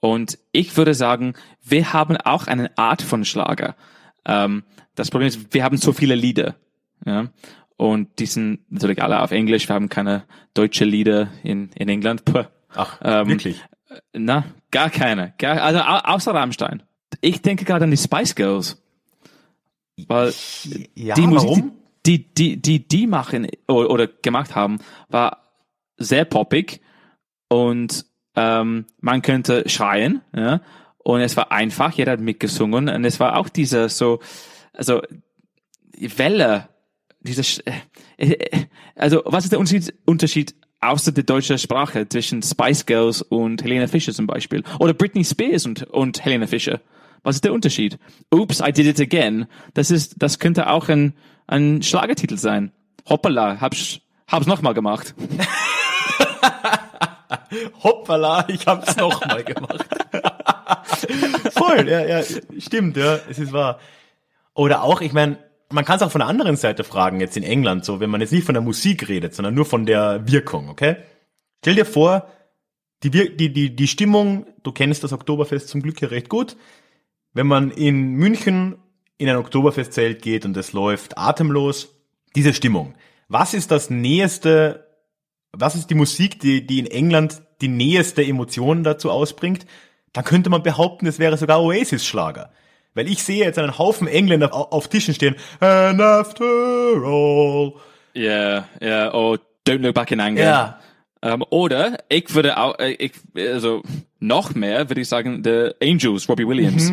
[0.00, 3.76] Und ich würde sagen, wir haben auch eine Art von Schlager.
[4.24, 6.56] Ähm, das Problem ist, wir haben so viele Lieder.
[7.04, 7.28] Ja?
[7.76, 9.68] Und die sind natürlich alle auf Englisch.
[9.68, 12.24] Wir haben keine deutsche Lieder in, in England.
[12.24, 12.44] Puh.
[12.74, 13.60] Ach, Ähm, wirklich.
[14.12, 15.34] Na, gar keine.
[15.38, 16.82] Gar, also au- außer Rammstein.
[17.20, 18.82] Ich denke gerade an die Spice Girls.
[20.08, 20.32] Weil
[20.94, 21.72] Ja, die Musik, warum?
[22.06, 25.41] die, die, die, die machen oder gemacht haben, war
[26.02, 26.80] sehr poppig
[27.48, 30.60] und ähm, man könnte schreien, ja,
[30.98, 34.20] und es war einfach, jeder hat mitgesungen und es war auch dieser so,
[34.72, 35.02] also
[35.98, 36.68] die Welle,
[37.20, 37.62] diese,
[38.16, 43.22] äh, äh, also was ist der Unterschied, Unterschied außer der deutschen Sprache zwischen Spice Girls
[43.22, 46.80] und Helena Fischer zum Beispiel oder Britney Spears und, und Helena Fischer?
[47.22, 47.98] Was ist der Unterschied?
[48.32, 49.46] Oops, I did it again.
[49.74, 51.14] Das ist, das könnte auch ein,
[51.46, 52.72] ein Schlagertitel sein.
[53.08, 55.14] Hoppala, hab's, hab's nochmal gemacht.
[57.82, 59.84] Hoppala, ich hab's noch mal gemacht.
[61.52, 62.22] Voll, ja, ja,
[62.58, 63.78] stimmt, ja, es ist wahr.
[64.54, 65.38] Oder auch, ich meine,
[65.70, 68.20] man kann es auch von der anderen Seite fragen, jetzt in England, so, wenn man
[68.20, 70.96] jetzt nicht von der Musik redet, sondern nur von der Wirkung, okay?
[71.60, 72.28] Stell dir vor,
[73.02, 76.56] die, die, die, die Stimmung, du kennst das Oktoberfest zum Glück ja recht gut,
[77.32, 78.76] wenn man in München
[79.18, 81.94] in ein Oktoberfestzelt geht und es läuft atemlos,
[82.34, 82.94] diese Stimmung.
[83.28, 84.91] Was ist das nächste,
[85.52, 89.66] was ist die Musik, die, die in England die nächste Emotion dazu ausbringt?
[90.12, 92.50] Dann könnte man behaupten, es wäre sogar Oasis-Schlager.
[92.94, 95.36] Weil ich sehe jetzt einen Haufen Engländer auf, auf Tischen stehen.
[95.60, 97.72] And after all.
[98.14, 100.42] Ja, ja, oh, Don't Look Back in Anger.
[100.42, 100.80] Ja.
[101.22, 103.82] Ähm, oder ich würde auch, äh, ich, also
[104.18, 106.92] noch mehr würde ich sagen, The Angels, Robbie Williams.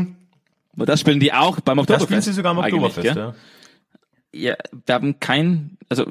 [0.75, 2.05] Aber das spielen die auch beim Das Oktoberfest.
[2.05, 3.15] spielen sie sogar am Oktoberfest, gell?
[3.17, 4.51] ja.
[4.51, 4.55] ja,
[4.85, 6.05] wir haben kein, also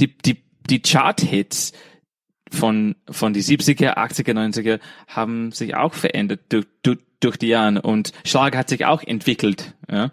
[0.00, 1.72] die, die, die Chart-Hits
[2.50, 7.82] von, von die 70er, 80er, 90er haben sich auch verändert durch, durch, durch die Jahre
[7.82, 10.10] und Schlager hat sich auch entwickelt, ja,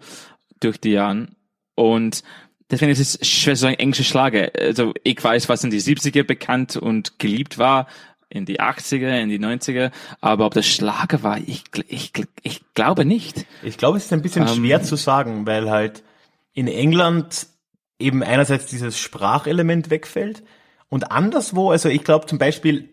[0.60, 1.28] durch die Jahre
[1.74, 2.22] und
[2.70, 4.50] deswegen ist es schwer zu sagen, englische Schlager.
[4.58, 7.86] Also ich weiß, was in die 70er bekannt und geliebt war,
[8.28, 9.90] in die 80er, in die 90er,
[10.20, 13.44] aber ob das Schlager war, ich, ich, ich glaube nicht.
[13.62, 16.04] Ich glaube, es ist ein bisschen Ähm, schwer zu sagen, weil halt
[16.52, 17.48] in England
[18.00, 20.42] eben einerseits dieses Sprachelement wegfällt
[20.88, 22.88] und anderswo, also ich glaube zum Beispiel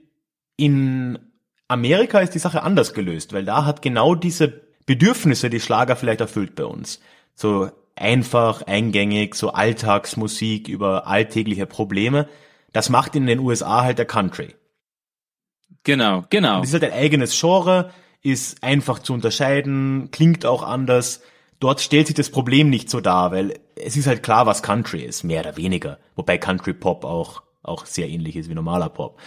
[0.56, 1.20] in
[1.68, 6.22] Amerika ist die Sache anders gelöst, weil da hat genau diese Bedürfnisse die Schlager vielleicht
[6.22, 7.02] erfüllt bei uns.
[7.36, 12.28] So einfach, eingängig, so Alltagsmusik über alltägliche Probleme.
[12.72, 14.56] Das macht in den USA halt der Country.
[15.84, 16.60] Genau, genau.
[16.60, 17.92] Das ist halt ein eigenes Genre,
[18.22, 21.22] ist einfach zu unterscheiden, klingt auch anders.
[21.60, 25.02] Dort stellt sich das Problem nicht so dar, weil es ist halt klar, was Country
[25.02, 26.00] ist, mehr oder weniger.
[26.16, 29.20] Wobei Country Pop auch, auch sehr ähnlich ist wie normaler Pop.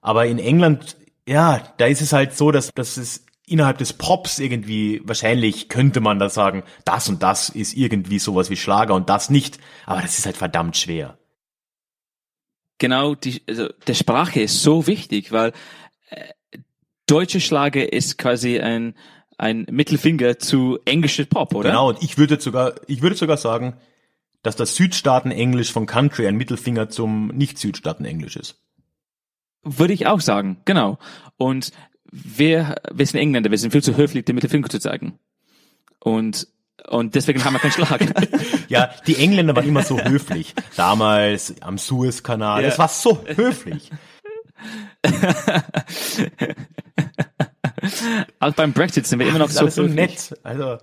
[0.00, 0.96] Aber in England,
[1.26, 6.00] ja, da ist es halt so, dass, dass es innerhalb des Pops irgendwie, wahrscheinlich könnte
[6.00, 9.58] man da sagen, das und das ist irgendwie sowas wie Schlager und das nicht.
[9.86, 11.18] Aber das ist halt verdammt schwer.
[12.78, 15.52] genau die, also der Sprache ist so wichtig, weil
[16.10, 16.58] äh,
[17.06, 18.94] deutsche Schlager ist quasi ein
[19.38, 21.70] ein Mittelfinger zu englischer Pop, oder?
[21.70, 23.74] Genau, und ich würde sogar, ich würde sogar sagen,
[24.42, 28.60] dass das Südstaaten-Englisch von Country ein Mittelfinger zum Nicht-Südstaaten-Englisch ist.
[29.62, 30.98] Würde ich auch sagen, genau.
[31.36, 31.72] Und
[32.12, 35.18] wir, wir sind Engländer, wir sind viel zu höflich, den Mittelfinger zu zeigen.
[35.98, 36.48] Und
[36.88, 38.00] und deswegen haben wir keinen Schlag.
[38.68, 40.54] Ja, die Engländer waren immer so höflich.
[40.74, 42.62] Damals am Suezkanal.
[42.62, 42.68] Ja.
[42.68, 43.90] Es war so höflich.
[48.40, 50.34] Auch beim Brexit sind wir immer noch so, alles so nett.
[50.42, 50.78] Also,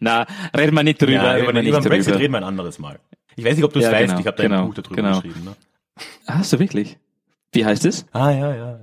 [0.00, 0.26] Na,
[0.56, 1.12] reden wir nicht drüber.
[1.12, 2.20] ja, reden über, wir nicht über den Brexit drüber.
[2.22, 2.98] reden wir ein anderes Mal.
[3.36, 4.74] Ich weiß nicht, ob du es Ja, weißt, genau, ich habe da genau, ein Buch
[4.74, 5.20] darüber genau.
[5.20, 5.44] geschrieben.
[5.44, 5.54] Ne?
[6.26, 6.98] Hast du wirklich?
[7.52, 8.04] Wie heißt es?
[8.12, 8.80] Ah, ja, ja.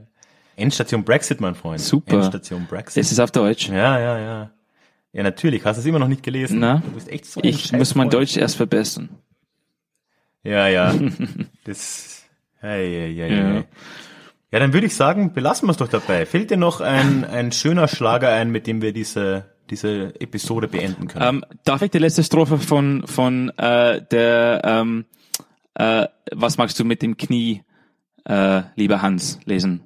[0.56, 1.82] Endstation Brexit, mein Freund.
[1.82, 2.16] Super.
[2.16, 3.04] Endstation Brexit.
[3.04, 3.68] Es ist auf Deutsch.
[3.70, 4.52] Ja, ja, ja.
[5.12, 5.64] Ja, natürlich.
[5.66, 6.60] Hast du es immer noch nicht gelesen?
[6.60, 6.82] Na?
[6.86, 8.10] Du bist echt so ein Ich muss mein.
[8.10, 9.10] Deutsch erst verbessern.
[10.44, 10.94] Ja, ja.
[11.66, 12.24] Das.
[12.60, 13.44] Hey, hey, hey, Ja.
[13.54, 13.64] hey.
[14.56, 16.26] Ja, dann würde ich sagen, belassen wir es doch dabei.
[16.26, 21.10] Fällt dir noch ein, ein schöner Schlager ein, mit dem wir diese, diese Episode beenden
[21.10, 21.44] können?
[21.44, 25.04] Ähm, darf ich die letzte Strophe von, von äh, der ähm,
[25.74, 27.64] äh, Was magst du mit dem Knie,
[28.24, 29.82] äh, lieber Hans, lesen?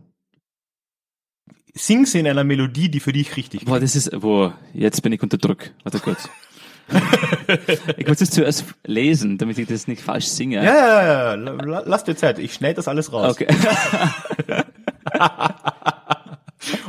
[1.73, 5.11] Sing sie in einer Melodie, die für dich richtig Boah, das ist, boah, jetzt bin
[5.11, 5.71] ich unter Druck.
[5.81, 6.29] Warte kurz.
[7.97, 10.57] Ich muss es zuerst lesen, damit ich das nicht falsch singe.
[10.57, 12.39] Ja, ja, ja, la- lass dir Zeit.
[12.39, 13.31] Ich schneide das alles raus.
[13.39, 13.47] Okay.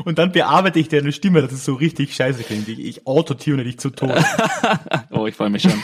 [0.05, 2.69] Und dann bearbeite ich deine Stimme, dass es so richtig scheiße klingt.
[2.69, 4.23] Ich, ich autotune dich zu Tode.
[5.11, 5.75] Oh, ich freue mich schon.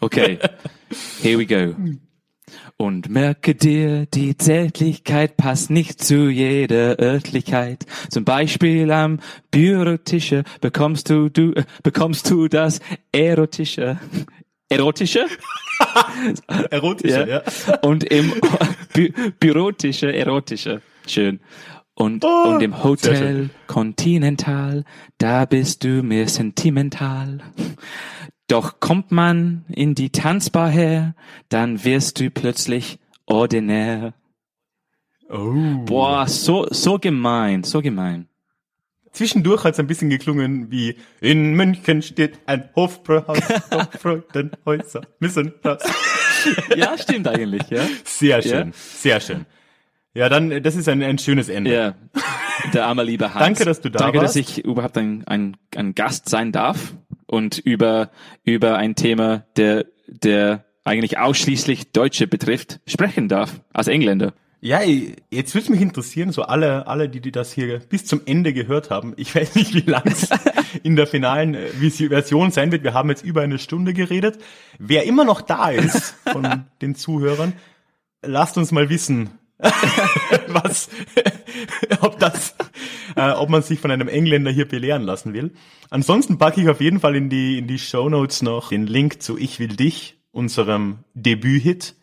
[0.00, 0.38] Okay,
[1.22, 1.74] here we go.
[2.76, 7.86] Und merke dir, die Zärtlichkeit passt nicht zu jeder Örtlichkeit.
[8.10, 9.20] Zum Beispiel am
[9.52, 12.80] Bürotische bekommst du, du äh, bekommst du das
[13.12, 13.98] Erotische.
[14.68, 15.26] Erotische?
[16.70, 17.42] Erotischer, ja.
[17.82, 18.32] Und im
[18.92, 20.82] Bü Bürotische, Erotische.
[21.06, 21.40] Schön.
[21.94, 23.50] Und, Oh, und im Hotel.
[23.68, 24.84] Continental,
[25.18, 27.38] da bist du mir sentimental.
[28.48, 31.14] Doch kommt man in die Tanzbar her,
[31.48, 34.12] dann wirst du plötzlich ordinär.
[35.30, 35.52] Oh.
[35.86, 38.28] Boah, so, so gemein, so gemein.
[39.12, 43.38] Zwischendurch hat es ein bisschen geklungen wie In München steht ein Hofbräuhaus,
[43.72, 45.82] Hofbräutenhäuser müssen raus.
[46.76, 47.80] Ja, stimmt eigentlich, ja.
[48.04, 48.72] Sehr schön, Ja.
[48.74, 49.46] sehr schön.
[50.12, 51.72] Ja, dann, das ist ein, ein schönes Ende.
[51.72, 51.94] Ja,
[52.74, 53.42] der arme liebe Hans.
[53.42, 54.36] Danke, dass du da Danke, warst.
[54.36, 56.92] dass ich überhaupt ein, ein, ein Gast sein darf
[57.26, 58.10] und über,
[58.44, 64.34] über ein Thema, der, der eigentlich ausschließlich Deutsche betrifft, sprechen darf, als Engländer.
[64.60, 68.54] Ja, jetzt würde mich interessieren, so alle, alle, die, die das hier bis zum Ende
[68.54, 69.12] gehört haben.
[69.18, 70.30] Ich weiß nicht, wie lang es
[70.82, 72.82] in der finalen äh, Version sein wird.
[72.82, 74.38] Wir haben jetzt über eine Stunde geredet.
[74.78, 77.52] Wer immer noch da ist von den Zuhörern,
[78.22, 79.38] lasst uns mal wissen,
[80.48, 80.88] was,
[82.00, 82.54] ob das,
[83.16, 85.52] äh, ob man sich von einem Engländer hier belehren lassen will.
[85.90, 89.22] Ansonsten packe ich auf jeden Fall in die, in die Show Notes noch den Link
[89.22, 91.94] zu Ich will dich, unserem Debüt-Hit.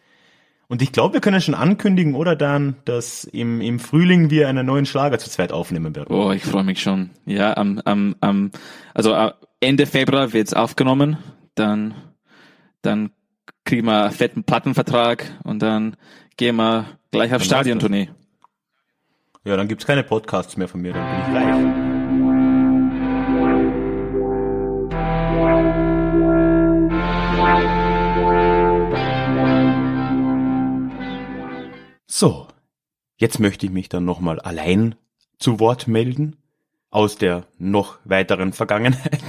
[0.67, 4.65] Und ich glaube, wir können schon ankündigen, oder Dan, dass im, im Frühling wir einen
[4.65, 6.15] neuen Schlager zu zweit aufnehmen werden.
[6.15, 7.09] Oh, ich freue mich schon.
[7.25, 8.51] Ja, am, am, am,
[8.93, 11.17] also äh, Ende Februar wird's aufgenommen,
[11.55, 11.93] dann,
[12.81, 13.11] dann
[13.65, 15.97] kriegen wir einen fetten Plattenvertrag und dann
[16.37, 18.09] gehen wir gleich auf Stadiontournee.
[19.43, 21.81] Ja, dann gibt's keine Podcasts mehr von mir, dann bin ich live.
[32.05, 32.47] So,
[33.17, 34.93] jetzt möchte ich mich dann nochmal allein
[35.39, 36.35] zu Wort melden,
[36.91, 39.23] aus der noch weiteren Vergangenheit.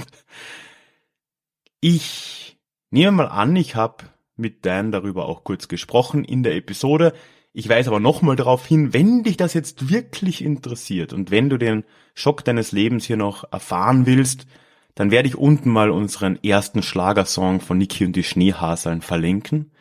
[1.79, 2.59] Ich
[2.91, 4.05] nehme mal an, ich habe
[4.35, 7.13] mit Dan darüber auch kurz gesprochen in der Episode.
[7.55, 11.57] Ich weise aber nochmal darauf hin, wenn dich das jetzt wirklich interessiert und wenn du
[11.57, 11.83] den
[12.15, 14.47] Schock deines Lebens hier noch erfahren willst,
[14.95, 19.71] dann werde ich unten mal unseren ersten Schlagersong von Niki und die Schneehaseln verlinken.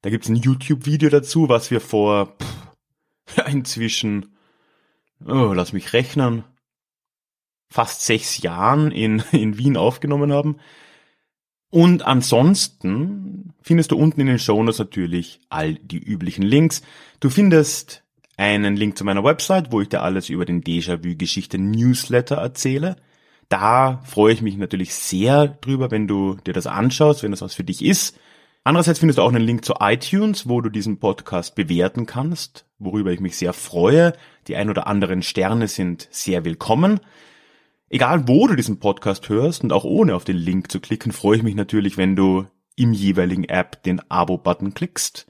[0.00, 4.34] Da gibt's ein YouTube-Video dazu, was wir vor pff, inzwischen,
[5.24, 6.44] oh, lass mich rechnen,
[7.68, 10.56] fast sechs Jahren in, in Wien aufgenommen haben.
[11.72, 16.82] Und ansonsten findest du unten in den Shownotes natürlich all die üblichen Links.
[17.18, 18.02] Du findest
[18.36, 22.96] einen Link zu meiner Website, wo ich dir alles über den Déjà-vu-Geschichte Newsletter erzähle.
[23.48, 27.54] Da freue ich mich natürlich sehr drüber, wenn du dir das anschaust, wenn das was
[27.54, 28.18] für dich ist.
[28.64, 33.12] Andererseits findest du auch einen Link zu iTunes, wo du diesen Podcast bewerten kannst, worüber
[33.12, 34.12] ich mich sehr freue.
[34.46, 37.00] Die ein oder anderen Sterne sind sehr willkommen.
[37.92, 41.36] Egal wo du diesen Podcast hörst und auch ohne auf den Link zu klicken, freue
[41.36, 45.26] ich mich natürlich, wenn du im jeweiligen App den Abo-Button klickst.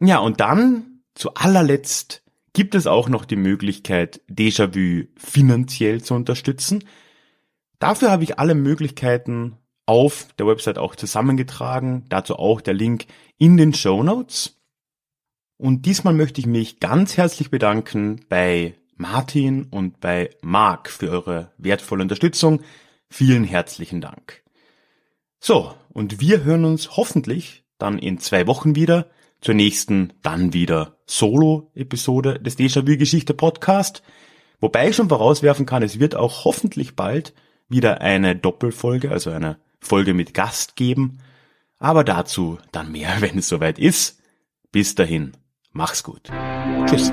[0.00, 2.22] Ja, und dann zu allerletzt
[2.54, 6.82] gibt es auch noch die Möglichkeit, Déjà-vu finanziell zu unterstützen.
[7.78, 13.04] Dafür habe ich alle Möglichkeiten auf der Website auch zusammengetragen, dazu auch der Link
[13.36, 14.58] in den Show Notes.
[15.58, 21.52] Und diesmal möchte ich mich ganz herzlich bedanken bei Martin und bei Marc für eure
[21.56, 22.60] wertvolle Unterstützung.
[23.08, 24.42] Vielen herzlichen Dank.
[25.40, 29.06] So, und wir hören uns hoffentlich dann in zwei Wochen wieder
[29.40, 34.02] zur nächsten, dann wieder Solo-Episode des Déjà-vu-Geschichte Podcast.
[34.60, 37.34] Wobei ich schon vorauswerfen kann, es wird auch hoffentlich bald
[37.68, 41.18] wieder eine Doppelfolge, also eine Folge mit Gast geben.
[41.78, 44.20] Aber dazu dann mehr, wenn es soweit ist.
[44.72, 45.32] Bis dahin,
[45.72, 46.30] mach's gut.
[46.86, 47.12] Tschüss.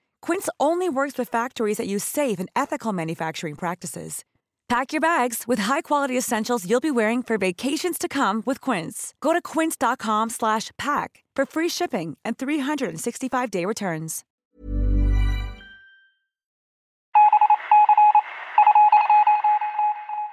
[0.21, 4.23] Quince only works with factories that use safe and ethical manufacturing practices.
[4.69, 9.13] Pack your bags with high-quality essentials you'll be wearing for vacations to come with Quince.
[9.19, 14.23] Go to quince.com/pack for free shipping and 365-day returns.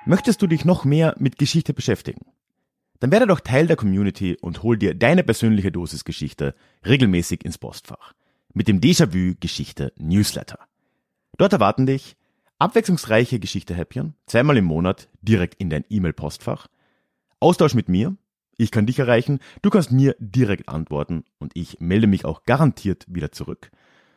[0.07, 2.24] Möchtest du dich noch mehr mit Geschichte beschäftigen?
[3.01, 6.55] Dann werde doch Teil der Community und hol dir deine persönliche Dosis Geschichte
[6.86, 8.14] regelmäßig ins Postfach.
[8.55, 10.59] Mit dem Déjà-vu Geschichte Newsletter.
[11.36, 12.16] Dort erwarten dich
[12.59, 16.66] abwechslungsreiche Geschichte-Häppchen, zweimal im Monat direkt in dein E-Mail-Postfach,
[17.40, 18.16] Austausch mit mir,
[18.57, 23.07] ich kann dich erreichen, du kannst mir direkt antworten und ich melde mich auch garantiert
[23.09, 23.70] wieder zurück.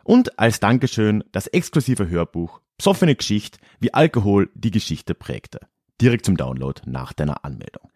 [0.03, 5.59] Und als Dankeschön das exklusive Hörbuch Psoffene Geschichte, wie Alkohol die Geschichte prägte.
[6.01, 7.91] Direkt zum Download nach deiner Anmeldung.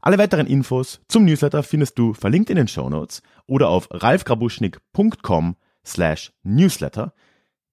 [0.00, 5.56] Alle weiteren Infos zum Newsletter findest du verlinkt in den Show Notes oder auf ralfgrabuschnick.com
[5.90, 7.14] slash newsletter.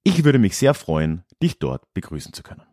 [0.03, 2.63] Ich würde mich sehr freuen, dich dort begrüßen zu können.